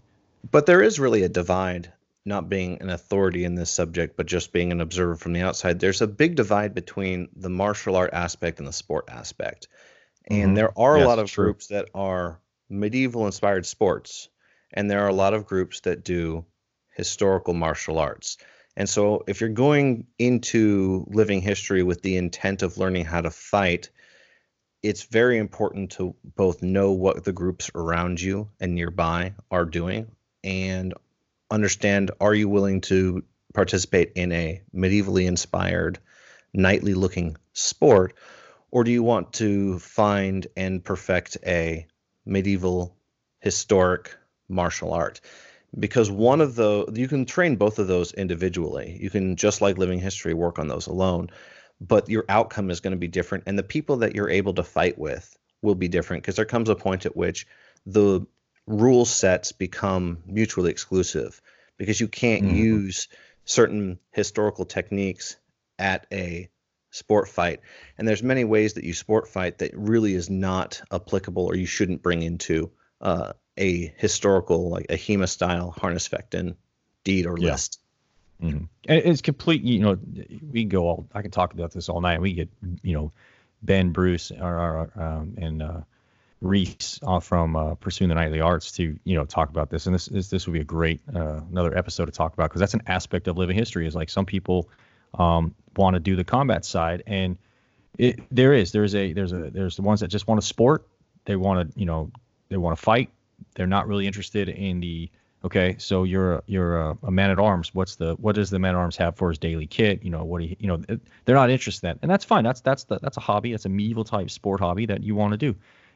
But 0.50 0.66
there 0.66 0.82
is 0.82 1.00
really 1.00 1.22
a 1.22 1.28
divide 1.28 1.90
not 2.24 2.48
being 2.48 2.80
an 2.80 2.90
authority 2.90 3.44
in 3.44 3.54
this 3.54 3.70
subject, 3.70 4.16
but 4.16 4.26
just 4.26 4.52
being 4.52 4.72
an 4.72 4.80
observer 4.80 5.16
from 5.16 5.32
the 5.32 5.42
outside, 5.42 5.78
there's 5.78 6.00
a 6.00 6.06
big 6.06 6.36
divide 6.36 6.74
between 6.74 7.28
the 7.36 7.50
martial 7.50 7.96
art 7.96 8.14
aspect 8.14 8.58
and 8.58 8.66
the 8.66 8.72
sport 8.72 9.06
aspect. 9.08 9.68
And 10.26 10.38
mm-hmm. 10.38 10.54
there 10.54 10.78
are 10.78 10.96
yes, 10.96 11.04
a 11.04 11.08
lot 11.08 11.18
of 11.18 11.30
true. 11.30 11.44
groups 11.44 11.66
that 11.68 11.90
are 11.94 12.40
medieval 12.70 13.26
inspired 13.26 13.66
sports, 13.66 14.28
and 14.72 14.90
there 14.90 15.04
are 15.04 15.08
a 15.08 15.14
lot 15.14 15.34
of 15.34 15.46
groups 15.46 15.80
that 15.80 16.04
do 16.04 16.46
historical 16.94 17.52
martial 17.52 17.98
arts. 17.98 18.38
And 18.76 18.88
so, 18.88 19.22
if 19.28 19.40
you're 19.40 19.50
going 19.50 20.06
into 20.18 21.04
living 21.08 21.42
history 21.42 21.82
with 21.82 22.02
the 22.02 22.16
intent 22.16 22.62
of 22.62 22.78
learning 22.78 23.04
how 23.04 23.20
to 23.20 23.30
fight, 23.30 23.90
it's 24.82 25.04
very 25.04 25.38
important 25.38 25.92
to 25.92 26.16
both 26.24 26.62
know 26.62 26.92
what 26.92 27.22
the 27.22 27.32
groups 27.32 27.70
around 27.74 28.20
you 28.20 28.48
and 28.58 28.74
nearby 28.74 29.34
are 29.50 29.64
doing 29.64 30.10
and 30.44 30.92
understand 31.50 32.10
are 32.20 32.34
you 32.34 32.48
willing 32.48 32.80
to 32.82 33.22
participate 33.52 34.12
in 34.14 34.32
a 34.32 34.62
medievally 34.74 35.26
inspired, 35.26 35.98
knightly 36.52 36.94
looking 36.94 37.36
sport, 37.52 38.14
or 38.70 38.84
do 38.84 38.90
you 38.90 39.02
want 39.02 39.32
to 39.34 39.78
find 39.78 40.46
and 40.56 40.82
perfect 40.82 41.36
a 41.46 41.86
medieval 42.26 42.96
historic 43.40 44.16
martial 44.48 44.92
art? 44.92 45.20
Because 45.78 46.10
one 46.10 46.40
of 46.40 46.56
the 46.56 46.86
you 46.94 47.08
can 47.08 47.24
train 47.24 47.56
both 47.56 47.78
of 47.78 47.88
those 47.88 48.12
individually. 48.12 48.98
You 49.00 49.10
can 49.10 49.36
just 49.36 49.60
like 49.60 49.78
living 49.78 50.00
history 50.00 50.34
work 50.34 50.58
on 50.58 50.68
those 50.68 50.86
alone, 50.86 51.30
but 51.80 52.08
your 52.08 52.24
outcome 52.28 52.70
is 52.70 52.80
going 52.80 52.92
to 52.92 52.98
be 52.98 53.08
different 53.08 53.44
and 53.46 53.58
the 53.58 53.62
people 53.62 53.96
that 53.98 54.14
you're 54.14 54.30
able 54.30 54.54
to 54.54 54.62
fight 54.62 54.98
with 54.98 55.36
will 55.62 55.74
be 55.74 55.88
different 55.88 56.22
because 56.22 56.36
there 56.36 56.44
comes 56.44 56.68
a 56.68 56.76
point 56.76 57.06
at 57.06 57.16
which 57.16 57.46
the 57.86 58.26
rule 58.66 59.04
sets 59.04 59.52
become 59.52 60.18
mutually 60.26 60.70
exclusive 60.70 61.40
because 61.76 62.00
you 62.00 62.08
can't 62.08 62.44
mm-hmm. 62.44 62.56
use 62.56 63.08
certain 63.44 63.98
historical 64.10 64.64
techniques 64.64 65.36
at 65.78 66.06
a 66.12 66.48
sport 66.90 67.28
fight 67.28 67.60
and 67.98 68.06
there's 68.06 68.22
many 68.22 68.44
ways 68.44 68.74
that 68.74 68.84
you 68.84 68.94
sport 68.94 69.28
fight 69.28 69.58
that 69.58 69.72
really 69.74 70.14
is 70.14 70.30
not 70.30 70.80
applicable 70.92 71.44
or 71.44 71.56
you 71.56 71.66
shouldn't 71.66 72.02
bring 72.02 72.22
into 72.22 72.70
uh, 73.00 73.32
a 73.58 73.92
historical 73.96 74.70
like 74.70 74.86
a 74.88 74.96
HEMA 74.96 75.28
style 75.28 75.74
Harnischfechten 75.76 76.54
deed 77.02 77.26
or 77.26 77.36
yeah. 77.36 77.50
list 77.50 77.80
mm-hmm. 78.40 78.64
it's 78.84 79.22
complete 79.22 79.62
you 79.62 79.80
know 79.80 79.98
we 80.52 80.62
can 80.62 80.68
go 80.68 80.86
all 80.86 81.08
i 81.12 81.20
can 81.20 81.32
talk 81.32 81.52
about 81.52 81.72
this 81.72 81.88
all 81.88 82.00
night 82.00 82.20
we 82.20 82.32
get 82.32 82.48
you 82.82 82.94
know 82.94 83.12
ben 83.60 83.90
bruce 83.90 84.30
or, 84.30 84.58
or 84.58 84.90
um, 84.94 85.34
and 85.36 85.62
uh, 85.62 85.80
Reese 86.44 87.00
uh, 87.02 87.20
from 87.20 87.56
uh, 87.56 87.74
Pursuing 87.74 88.08
the 88.10 88.14
Knightly 88.14 88.40
Arts 88.40 88.70
to 88.72 88.98
you 89.04 89.14
know 89.16 89.24
talk 89.24 89.48
about 89.48 89.70
this, 89.70 89.86
and 89.86 89.94
this 89.94 90.08
is 90.08 90.30
this 90.30 90.46
would 90.46 90.52
be 90.52 90.60
a 90.60 90.64
great 90.64 91.00
uh, 91.14 91.40
another 91.50 91.76
episode 91.76 92.04
to 92.04 92.12
talk 92.12 92.34
about 92.34 92.50
because 92.50 92.60
that's 92.60 92.74
an 92.74 92.82
aspect 92.86 93.28
of 93.28 93.38
living 93.38 93.56
history. 93.56 93.86
Is 93.86 93.94
like 93.94 94.10
some 94.10 94.26
people 94.26 94.68
um, 95.18 95.54
want 95.76 95.94
to 95.94 96.00
do 96.00 96.16
the 96.16 96.24
combat 96.24 96.64
side, 96.64 97.02
and 97.06 97.38
It, 97.98 98.20
there 98.30 98.52
is. 98.52 98.72
There's 98.72 98.94
a 98.94 99.12
there's 99.12 99.32
a 99.32 99.50
there's 99.50 99.76
the 99.76 99.82
ones 99.82 100.00
that 100.00 100.08
just 100.08 100.26
want 100.26 100.40
to 100.40 100.46
sport. 100.46 100.86
They 101.24 101.36
want 101.36 101.72
to 101.72 101.78
you 101.78 101.86
know 101.86 102.10
they 102.48 102.56
want 102.56 102.76
to 102.76 102.82
fight. 102.82 103.10
They're 103.54 103.66
not 103.66 103.86
really 103.86 104.06
interested 104.06 104.48
in 104.48 104.80
the 104.80 105.10
okay. 105.44 105.76
So 105.78 106.04
you're 106.04 106.34
a, 106.34 106.42
you're 106.46 106.76
a, 106.78 106.98
a 107.04 107.10
man 107.10 107.30
at 107.30 107.38
arms. 107.38 107.74
What's 107.74 107.96
the 107.96 108.14
what 108.16 108.34
does 108.34 108.50
the 108.50 108.58
man 108.58 108.74
at 108.74 108.78
arms 108.78 108.96
have 108.96 109.16
for 109.16 109.28
his 109.28 109.38
daily 109.38 109.66
kit? 109.66 110.02
You 110.02 110.10
know 110.10 110.24
what 110.24 110.40
do 110.40 110.46
you 110.46 110.56
you 110.58 110.66
know 110.68 110.82
they're 111.24 111.36
not 111.36 111.50
interested 111.50 111.86
in 111.86 111.94
that, 111.94 111.98
and 112.02 112.10
that's 112.10 112.24
fine. 112.24 112.44
That's 112.44 112.60
that's 112.60 112.84
the, 112.84 112.98
that's 112.98 113.16
a 113.16 113.20
hobby. 113.20 113.52
That's 113.52 113.64
a 113.64 113.68
medieval 113.68 114.04
type 114.04 114.30
sport 114.30 114.60
hobby 114.60 114.86
that 114.86 115.02
you 115.02 115.14
want 115.14 115.32
to 115.32 115.38
do. 115.38 115.54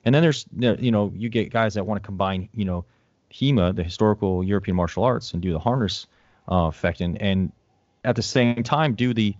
And 0.08 0.14
then 0.14 0.22
there's 0.22 0.46
you 0.56 0.90
know 0.90 1.12
you 1.14 1.28
get 1.28 1.50
guys 1.50 1.74
that 1.74 1.84
want 1.84 2.02
to 2.02 2.06
combine 2.06 2.48
you 2.54 2.64
know 2.64 2.86
HEMA, 3.30 3.76
the 3.76 3.84
historical 3.84 4.42
European 4.42 4.74
martial 4.74 5.04
arts, 5.04 5.34
and 5.34 5.42
do 5.42 5.52
the 5.52 5.58
harness 5.58 6.06
uh, 6.50 6.64
effect, 6.64 7.02
and 7.02 7.20
and 7.20 7.52
at 8.04 8.16
the 8.16 8.22
same 8.22 8.62
time 8.62 8.94
do 8.94 9.12
the 9.12 9.36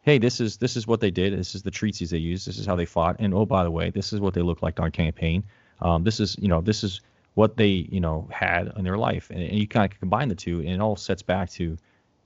hey, 0.00 0.16
this 0.16 0.40
is 0.40 0.56
this 0.56 0.74
is 0.74 0.86
what 0.86 1.00
they 1.00 1.10
did. 1.10 1.38
This 1.38 1.54
is 1.54 1.64
the 1.64 1.70
treaties 1.70 2.08
they 2.08 2.16
used. 2.16 2.48
This 2.48 2.56
is 2.56 2.64
how 2.64 2.76
they 2.76 2.86
fought. 2.86 3.16
And 3.18 3.34
oh, 3.34 3.44
by 3.44 3.62
the 3.62 3.70
way, 3.70 3.90
this 3.90 4.14
is 4.14 4.20
what 4.20 4.32
they 4.32 4.40
looked 4.40 4.62
like 4.62 4.80
on 4.80 4.90
campaign. 4.90 5.44
Um, 5.82 6.02
this 6.02 6.18
is 6.18 6.34
you 6.38 6.48
know 6.48 6.62
this 6.62 6.82
is 6.82 7.02
what 7.34 7.58
they 7.58 7.86
you 7.92 8.00
know 8.00 8.26
had 8.32 8.72
in 8.74 8.84
their 8.84 8.96
life, 8.96 9.28
and, 9.28 9.42
and 9.42 9.58
you 9.58 9.68
kind 9.68 9.92
of 9.92 10.00
combine 10.00 10.30
the 10.30 10.34
two, 10.34 10.60
and 10.60 10.70
it 10.70 10.80
all 10.80 10.96
sets 10.96 11.20
back 11.20 11.50
to 11.50 11.76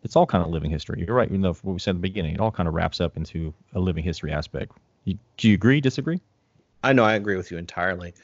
it's 0.05 0.14
all 0.14 0.26
kind 0.26 0.44
of 0.44 0.50
living 0.50 0.70
history. 0.70 1.03
You're 1.05 1.16
right. 1.16 1.29
You 1.29 1.38
know 1.38 1.55
what 1.55 1.72
we 1.72 1.81
said 1.81 1.90
in 1.90 1.96
the 1.96 2.03
beginning, 2.03 2.37
it 2.37 2.40
all 2.40 2.53
kind 2.53 2.68
of 2.68 2.74
wraps 2.74 3.00
up 3.00 3.16
into 3.16 3.53
a 3.74 3.81
living 3.81 4.05
history 4.05 4.31
aspect. 4.31 4.79
You, 5.07 5.18
do 5.38 5.48
you 5.48 5.55
agree? 5.55 5.81
Disagree? 5.81 6.20
I 6.82 6.92
know 6.92 7.04
I 7.04 7.14
agree 7.14 7.36
with 7.36 7.50
you 7.50 7.58
entirely. 7.58 8.14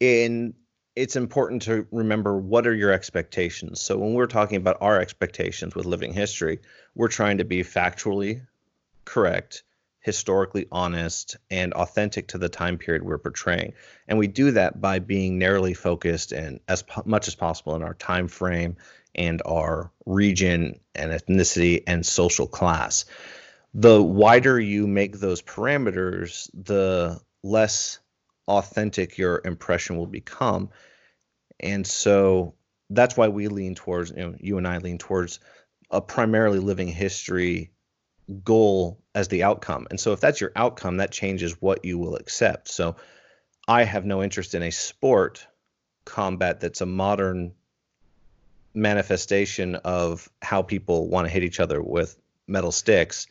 In 0.00 0.54
it's 0.96 1.16
important 1.16 1.62
to 1.62 1.86
remember 1.90 2.36
what 2.36 2.66
are 2.66 2.74
your 2.74 2.92
expectations. 2.92 3.80
So 3.80 3.98
when 3.98 4.14
we're 4.14 4.26
talking 4.26 4.56
about 4.56 4.78
our 4.80 5.00
expectations 5.00 5.74
with 5.74 5.86
living 5.86 6.12
history, 6.12 6.60
we're 6.94 7.08
trying 7.08 7.38
to 7.38 7.44
be 7.44 7.64
factually 7.64 8.46
correct, 9.04 9.64
historically 9.98 10.66
honest, 10.70 11.36
and 11.50 11.72
authentic 11.74 12.28
to 12.28 12.38
the 12.38 12.48
time 12.48 12.78
period 12.78 13.02
we're 13.02 13.18
portraying. 13.18 13.72
And 14.06 14.18
we 14.18 14.28
do 14.28 14.52
that 14.52 14.80
by 14.80 15.00
being 15.00 15.38
narrowly 15.38 15.74
focused 15.74 16.30
and 16.30 16.60
as 16.68 16.82
po- 16.82 17.02
much 17.04 17.26
as 17.26 17.34
possible 17.34 17.74
in 17.74 17.82
our 17.82 17.94
time 17.94 18.28
frame 18.28 18.76
and 19.16 19.42
our 19.44 19.90
region 20.06 20.78
and 20.94 21.10
ethnicity 21.10 21.82
and 21.88 22.06
social 22.06 22.46
class. 22.46 23.04
The 23.74 24.00
wider 24.00 24.60
you 24.60 24.86
make 24.86 25.18
those 25.18 25.42
parameters, 25.42 26.48
the 26.54 27.20
less 27.42 27.98
authentic 28.48 29.18
your 29.18 29.40
impression 29.44 29.96
will 29.96 30.06
become. 30.06 30.70
And 31.60 31.86
so 31.86 32.54
that's 32.90 33.16
why 33.16 33.28
we 33.28 33.48
lean 33.48 33.74
towards, 33.74 34.10
you 34.10 34.16
know, 34.16 34.34
you 34.38 34.58
and 34.58 34.68
I 34.68 34.78
lean 34.78 34.98
towards 34.98 35.40
a 35.90 36.00
primarily 36.00 36.58
living 36.58 36.88
history 36.88 37.70
goal 38.42 39.00
as 39.14 39.28
the 39.28 39.42
outcome. 39.42 39.86
And 39.90 40.00
so 40.00 40.12
if 40.12 40.20
that's 40.20 40.40
your 40.40 40.52
outcome, 40.56 40.98
that 40.98 41.10
changes 41.10 41.60
what 41.60 41.84
you 41.84 41.98
will 41.98 42.16
accept. 42.16 42.68
So 42.68 42.96
I 43.68 43.84
have 43.84 44.04
no 44.04 44.22
interest 44.22 44.54
in 44.54 44.62
a 44.62 44.70
sport 44.70 45.46
combat 46.04 46.60
that's 46.60 46.80
a 46.80 46.86
modern 46.86 47.52
manifestation 48.74 49.76
of 49.76 50.28
how 50.42 50.62
people 50.62 51.08
want 51.08 51.26
to 51.26 51.32
hit 51.32 51.44
each 51.44 51.60
other 51.60 51.82
with 51.82 52.16
metal 52.46 52.72
sticks 52.72 53.26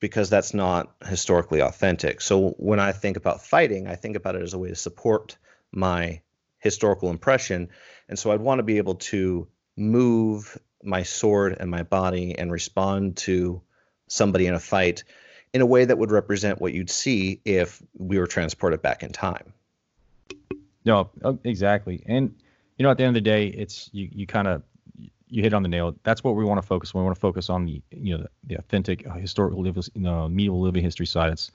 because 0.00 0.30
that's 0.30 0.54
not 0.54 0.92
historically 1.06 1.60
authentic. 1.60 2.20
So 2.20 2.50
when 2.56 2.80
I 2.80 2.92
think 2.92 3.16
about 3.16 3.44
fighting, 3.44 3.86
I 3.86 3.96
think 3.96 4.16
about 4.16 4.34
it 4.34 4.42
as 4.42 4.54
a 4.54 4.58
way 4.58 4.70
to 4.70 4.74
support 4.74 5.36
my 5.72 6.20
historical 6.58 7.10
impression. 7.10 7.68
And 8.08 8.18
so 8.18 8.32
I'd 8.32 8.40
want 8.40 8.58
to 8.58 8.62
be 8.62 8.78
able 8.78 8.96
to 8.96 9.46
move 9.76 10.58
my 10.82 11.02
sword 11.02 11.56
and 11.60 11.70
my 11.70 11.82
body 11.82 12.36
and 12.38 12.50
respond 12.50 13.18
to 13.18 13.60
somebody 14.08 14.46
in 14.46 14.54
a 14.54 14.60
fight 14.60 15.04
in 15.52 15.60
a 15.60 15.66
way 15.66 15.84
that 15.84 15.98
would 15.98 16.10
represent 16.10 16.60
what 16.60 16.72
you'd 16.72 16.90
see 16.90 17.40
if 17.44 17.82
we 17.96 18.18
were 18.18 18.26
transported 18.26 18.80
back 18.80 19.02
in 19.02 19.12
time. 19.12 19.52
No, 20.84 21.10
oh, 21.22 21.38
exactly. 21.44 22.02
And 22.06 22.34
you 22.78 22.84
know, 22.84 22.90
at 22.90 22.96
the 22.96 23.04
end 23.04 23.16
of 23.16 23.22
the 23.22 23.30
day, 23.30 23.48
it's 23.48 23.90
you 23.92 24.08
you 24.10 24.26
kind 24.26 24.48
of 24.48 24.62
you 25.30 25.42
hit 25.42 25.54
on 25.54 25.62
the 25.62 25.68
nail. 25.68 25.94
That's 26.02 26.22
what 26.22 26.34
we 26.34 26.44
want 26.44 26.60
to 26.60 26.66
focus 26.66 26.92
on. 26.94 27.00
We 27.00 27.04
want 27.04 27.16
to 27.16 27.20
focus 27.20 27.48
on 27.48 27.64
the 27.64 27.80
you 27.90 28.16
know 28.16 28.24
the, 28.24 28.28
the 28.44 28.54
authentic 28.56 29.06
uh, 29.06 29.14
historical 29.14 29.66
you 29.66 29.82
know, 29.94 30.28
medieval 30.28 30.60
living 30.60 30.82
history 30.82 31.06
side. 31.06 31.32
It's 31.32 31.50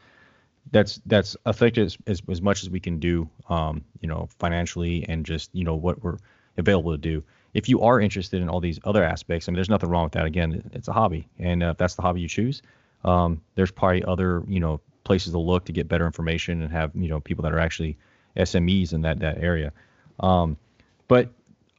that's 0.71 1.01
that's 1.05 1.37
affected 1.45 1.85
as, 1.85 1.97
as, 2.07 2.21
as 2.29 2.41
much 2.41 2.63
as 2.63 2.69
we 2.69 2.79
can 2.79 2.99
do, 2.99 3.29
um, 3.49 3.83
you 4.01 4.07
know, 4.07 4.27
financially 4.39 5.05
and 5.07 5.25
just 5.25 5.49
you 5.53 5.63
know 5.63 5.75
what 5.75 6.01
we're 6.03 6.17
available 6.57 6.91
to 6.91 6.97
do. 6.97 7.23
If 7.53 7.69
you 7.69 7.81
are 7.81 7.99
interested 7.99 8.41
in 8.41 8.49
all 8.49 8.59
these 8.59 8.79
other 8.83 9.03
aspects, 9.03 9.47
I 9.47 9.51
mean, 9.51 9.55
there's 9.55 9.69
nothing 9.69 9.89
wrong 9.89 10.05
with 10.05 10.13
that. 10.13 10.25
Again, 10.25 10.69
it's 10.73 10.87
a 10.87 10.93
hobby, 10.93 11.27
and 11.37 11.63
uh, 11.63 11.67
if 11.67 11.77
that's 11.77 11.95
the 11.95 12.01
hobby 12.01 12.21
you 12.21 12.27
choose, 12.27 12.61
um, 13.03 13.41
there's 13.55 13.71
probably 13.71 14.03
other 14.03 14.43
you 14.47 14.59
know 14.59 14.81
places 15.03 15.33
to 15.33 15.39
look 15.39 15.65
to 15.65 15.71
get 15.71 15.87
better 15.87 16.05
information 16.05 16.61
and 16.61 16.71
have 16.71 16.91
you 16.95 17.09
know 17.09 17.19
people 17.19 17.43
that 17.43 17.53
are 17.53 17.59
actually 17.59 17.97
SMEs 18.37 18.93
in 18.93 19.01
that 19.01 19.19
that 19.19 19.37
area. 19.37 19.71
Um, 20.19 20.57
but 21.07 21.29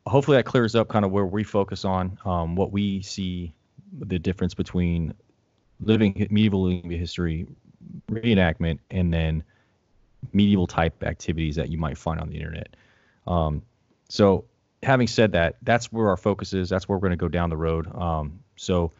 hopefully 0.06 0.36
that 0.36 0.44
clears 0.44 0.74
up 0.74 0.88
kind 0.88 1.04
of 1.04 1.10
where 1.10 1.26
we 1.26 1.42
focus 1.42 1.84
on 1.84 2.18
um, 2.24 2.56
what 2.56 2.72
we 2.72 3.02
see 3.02 3.52
the 3.98 4.18
difference 4.18 4.54
between 4.54 5.12
living 5.80 6.26
medieval 6.30 6.68
history 6.68 7.46
reenactment 8.10 8.78
and 8.90 9.12
then 9.12 9.42
medieval 10.32 10.66
type 10.66 11.02
activities 11.02 11.56
that 11.56 11.70
you 11.70 11.78
might 11.78 11.98
find 11.98 12.20
on 12.20 12.28
the 12.28 12.36
internet. 12.36 12.74
Um, 13.26 13.62
so 14.08 14.44
having 14.82 15.06
said 15.06 15.32
that, 15.32 15.56
that's 15.62 15.92
where 15.92 16.08
our 16.08 16.16
focus 16.16 16.52
is. 16.52 16.68
That's 16.68 16.88
where 16.88 16.96
we're 16.96 17.08
going 17.08 17.10
to 17.10 17.16
go 17.16 17.28
down 17.28 17.50
the 17.50 17.56
road. 17.56 17.92
Um, 17.94 18.40
so, 18.56 18.92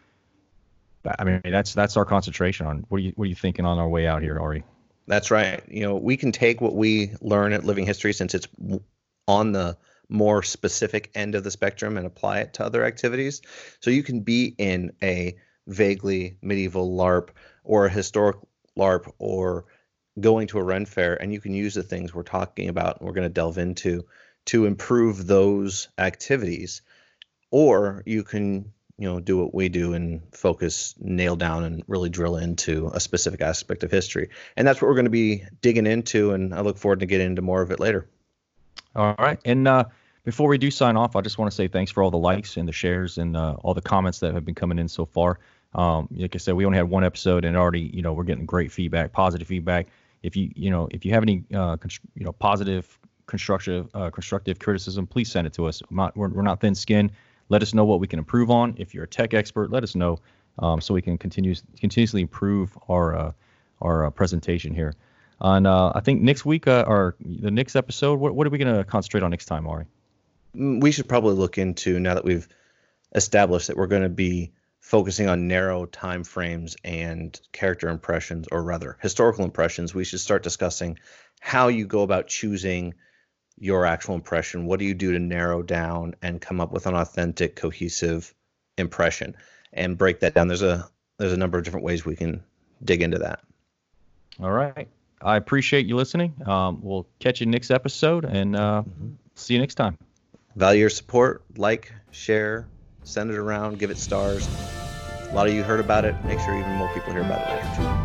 I 1.19 1.25
mean, 1.25 1.41
that's 1.45 1.73
that's 1.73 1.97
our 1.97 2.05
concentration 2.05 2.67
on. 2.67 2.85
What 2.89 2.99
are 2.99 3.01
you 3.01 3.13
what 3.15 3.25
are 3.25 3.29
you 3.29 3.37
thinking 3.37 3.65
on 3.65 3.79
our 3.79 3.89
way 3.89 4.09
out 4.09 4.23
here, 4.23 4.41
Ari? 4.41 4.65
That's 5.07 5.31
right. 5.31 5.63
You 5.69 5.83
know, 5.83 5.95
we 5.95 6.17
can 6.17 6.33
take 6.33 6.61
what 6.61 6.75
we 6.75 7.13
learn 7.21 7.53
at 7.53 7.65
Living 7.65 7.87
History 7.87 8.13
since 8.13 8.35
it's 8.35 8.49
on 9.29 9.53
the 9.53 9.77
more 10.09 10.43
specific 10.43 11.11
end 11.15 11.35
of 11.35 11.45
the 11.45 11.51
spectrum 11.51 11.97
and 11.97 12.07
apply 12.07 12.41
it 12.41 12.55
to 12.55 12.65
other 12.65 12.85
activities. 12.85 13.43
So 13.81 13.91
you 13.91 14.03
can 14.03 14.21
be 14.21 14.55
in 14.59 14.93
a 15.03 15.37
vaguely 15.67 16.39
medieval 16.43 16.97
LARP 16.97 17.31
or 17.65 17.87
a 17.87 17.91
historic 17.91 18.37
LARP 18.79 19.13
or 19.19 19.65
going 20.19 20.47
to 20.49 20.59
a 20.59 20.63
Ren 20.63 20.87
fair, 20.87 21.21
and 21.21 21.33
you 21.33 21.41
can 21.41 21.55
use 21.55 21.75
the 21.75 21.83
things 21.83 22.15
we're 22.15 22.23
talking 22.23 22.69
about 22.69 22.99
and 22.99 23.07
we're 23.07 23.15
going 23.15 23.29
to 23.29 23.33
delve 23.33 23.59
into 23.59 24.07
to 24.47 24.67
improve 24.67 25.27
those 25.27 25.89
activities. 25.99 26.83
Or 27.51 28.03
you 28.07 28.23
can 28.23 28.73
you 28.99 29.09
know 29.09 29.21
do 29.21 29.37
what 29.37 29.55
we 29.55 29.69
do 29.69 29.93
and 29.93 30.23
focus 30.33 30.95
nail 30.99 31.37
down 31.37 31.65
and 31.65 31.83
really 31.87 32.09
drill 32.09 32.37
into 32.37 32.91
a 32.95 33.01
specific 33.01 33.41
aspect 33.41 33.85
of 33.85 33.91
history 33.91 34.31
and 34.57 34.67
that's 34.67 34.81
what 34.81 34.89
we're 34.89 34.95
going 34.95 35.05
to 35.05 35.11
be 35.11 35.45
digging 35.61 35.87
into 35.87 36.33
and 36.33 36.55
i 36.55 36.61
look 36.61 36.79
forward 36.79 37.01
to 37.01 37.07
getting 37.07 37.29
into 37.29 37.43
more 37.43 37.61
of 37.61 37.71
it 37.71 37.81
later 37.81 38.09
all 38.97 39.15
right. 39.19 39.39
And 39.45 39.69
uh, 39.69 39.85
before 40.25 40.49
we 40.49 40.59
do 40.59 40.71
sign 40.71 40.97
off, 40.97 41.15
I 41.15 41.21
just 41.21 41.39
want 41.39 41.51
to 41.51 41.55
say 41.55 41.69
thanks 41.69 41.93
for 41.93 42.03
all 42.03 42.11
the 42.11 42.19
likes 42.19 42.57
and 42.57 42.67
the 42.67 42.73
shares 42.73 43.19
and 43.19 43.37
uh, 43.37 43.57
all 43.63 43.75
the 43.75 43.83
comments 43.83 44.21
that 44.21 44.35
have 44.35 44.45
been 44.45 44.55
coming 44.55 44.79
in 44.79 44.89
so 44.89 45.07
far. 45.07 45.39
Um, 45.75 46.09
like 46.11 46.35
I 46.35 46.39
said, 46.39 46.55
we 46.55 46.65
only 46.65 46.79
had 46.79 46.89
one 46.89 47.05
episode 47.05 47.45
and 47.45 47.57
already, 47.57 47.91
you 47.93 48.03
know, 48.03 48.13
we're 48.13 48.25
getting 48.25 48.47
great 48.47 48.73
feedback, 48.73 49.13
positive 49.13 49.47
feedback. 49.47 49.89
If 50.23 50.35
you, 50.35 50.51
you 50.57 50.71
know, 50.71 50.89
if 50.91 51.05
you 51.05 51.13
have 51.13 51.23
any, 51.23 51.45
uh, 51.55 51.77
const- 51.77 52.01
you 52.15 52.25
know, 52.25 52.33
positive, 52.33 52.99
constructive, 53.27 53.89
uh, 53.95 54.11
constructive 54.11 54.59
criticism, 54.59 55.07
please 55.07 55.31
send 55.31 55.47
it 55.47 55.53
to 55.55 55.67
us. 55.67 55.83
Not, 55.91 56.17
we're, 56.17 56.29
we're 56.29 56.43
not 56.43 56.61
thin 56.61 56.75
skinned. 56.75 57.13
Let 57.51 57.63
us 57.63 57.75
know 57.75 57.85
what 57.85 58.01
we 58.01 58.07
can 58.07 58.19
improve 58.19 58.51
on. 58.51 58.75
If 58.79 58.95
you're 58.95 59.05
a 59.05 59.09
tech 59.09 59.35
expert, 59.35 59.71
let 59.71 59.85
us 59.85 59.95
know 59.95 60.19
um, 60.59 60.81
so 60.81 60.95
we 60.95 61.03
can 61.03 61.19
continue 61.19 61.55
continuously 61.79 62.23
improve 62.23 62.77
our 62.89 63.15
uh, 63.15 63.33
our 63.83 64.07
uh, 64.07 64.11
presentation 64.11 64.75
here 64.75 64.95
on 65.41 65.67
uh, 65.67 65.93
I 65.95 66.01
think 66.01 66.23
next 66.23 66.45
week 66.45 66.67
uh, 66.67 66.85
or 66.87 67.17
the 67.21 67.51
next 67.51 67.77
episode. 67.77 68.19
What, 68.21 68.35
what 68.35 68.47
are 68.47 68.51
we 68.51 68.59
going 68.59 68.75
to 68.75 68.85
concentrate 68.85 69.23
on 69.23 69.31
next 69.31 69.47
time, 69.47 69.67
Ari? 69.67 69.87
Mm, 70.57 70.81
we 70.81 70.93
should 70.93 71.09
probably 71.09 71.35
look 71.35 71.59
into 71.59 72.01
now 72.01 72.15
that 72.15 72.25
we've 72.25 72.49
established 73.15 73.69
that 73.69 73.77
we're 73.77 73.87
going 73.87 74.03
to 74.03 74.09
be 74.09 74.53
focusing 74.81 75.29
on 75.29 75.49
narrow 75.49 75.85
time 75.85 76.23
frames 76.23 76.77
and 76.85 77.39
character 77.53 77.89
impressions, 77.89 78.47
or 78.51 78.63
rather 78.63 78.97
historical 79.01 79.45
impressions. 79.45 79.95
We 79.95 80.05
should 80.05 80.21
start 80.21 80.43
discussing 80.43 80.99
how 81.41 81.69
you 81.69 81.87
go 81.87 82.03
about 82.03 82.29
choosing 82.29 82.95
your 83.59 83.87
actual 83.87 84.15
impression. 84.15 84.67
What 84.67 84.79
do 84.79 84.85
you 84.85 84.95
do 84.95 85.13
to 85.13 85.19
narrow 85.19 85.63
down 85.63 86.15
and 86.23 86.41
come 86.41 86.61
up 86.61 86.73
with 86.73 86.87
an 86.87 86.95
authentic, 86.95 87.57
cohesive 87.57 88.33
impression, 88.79 89.37
and 89.73 89.99
break 89.99 90.21
that 90.21 90.35
down? 90.35 90.49
There's 90.49 90.63
a 90.63 90.89
there's 91.19 91.33
a 91.33 91.39
number 91.39 91.59
of 91.59 91.65
different 91.65 91.85
ways 91.85 92.05
we 92.05 92.17
can 92.17 92.43
dig 92.85 93.03
into 93.03 93.19
that. 93.19 93.41
All 94.41 94.53
right. 94.53 94.89
I 95.21 95.37
appreciate 95.37 95.87
you 95.87 95.97
listening. 95.97 96.35
Um, 96.47 96.81
we'll 96.83 97.07
catch 97.19 97.41
you 97.41 97.47
next 97.47 97.71
episode 97.71 98.25
and 98.25 98.55
uh, 98.55 98.83
mm-hmm. 98.83 99.13
see 99.35 99.55
you 99.55 99.61
next 99.61 99.77
time. 99.77 99.97
Value 100.57 100.81
your 100.81 100.91
support. 100.91 101.43
Like, 101.57 101.93
share, 102.11 102.67
send 103.05 103.31
it 103.31 103.37
around, 103.37 103.79
give 103.79 103.91
it 103.91 103.99
stars. 103.99 104.49
A 105.29 105.35
lot 105.35 105.47
of 105.47 105.55
you 105.55 105.63
heard 105.63 105.81
about 105.81 106.05
it. 106.05 106.15
Make 106.25 106.41
sure 106.41 106.57
even 106.59 106.73
more 106.73 106.89
people 106.95 107.13
hear 107.13 107.23
about 107.23 107.43
it 107.43 107.57
later, 107.57 107.77
too. 107.77 107.96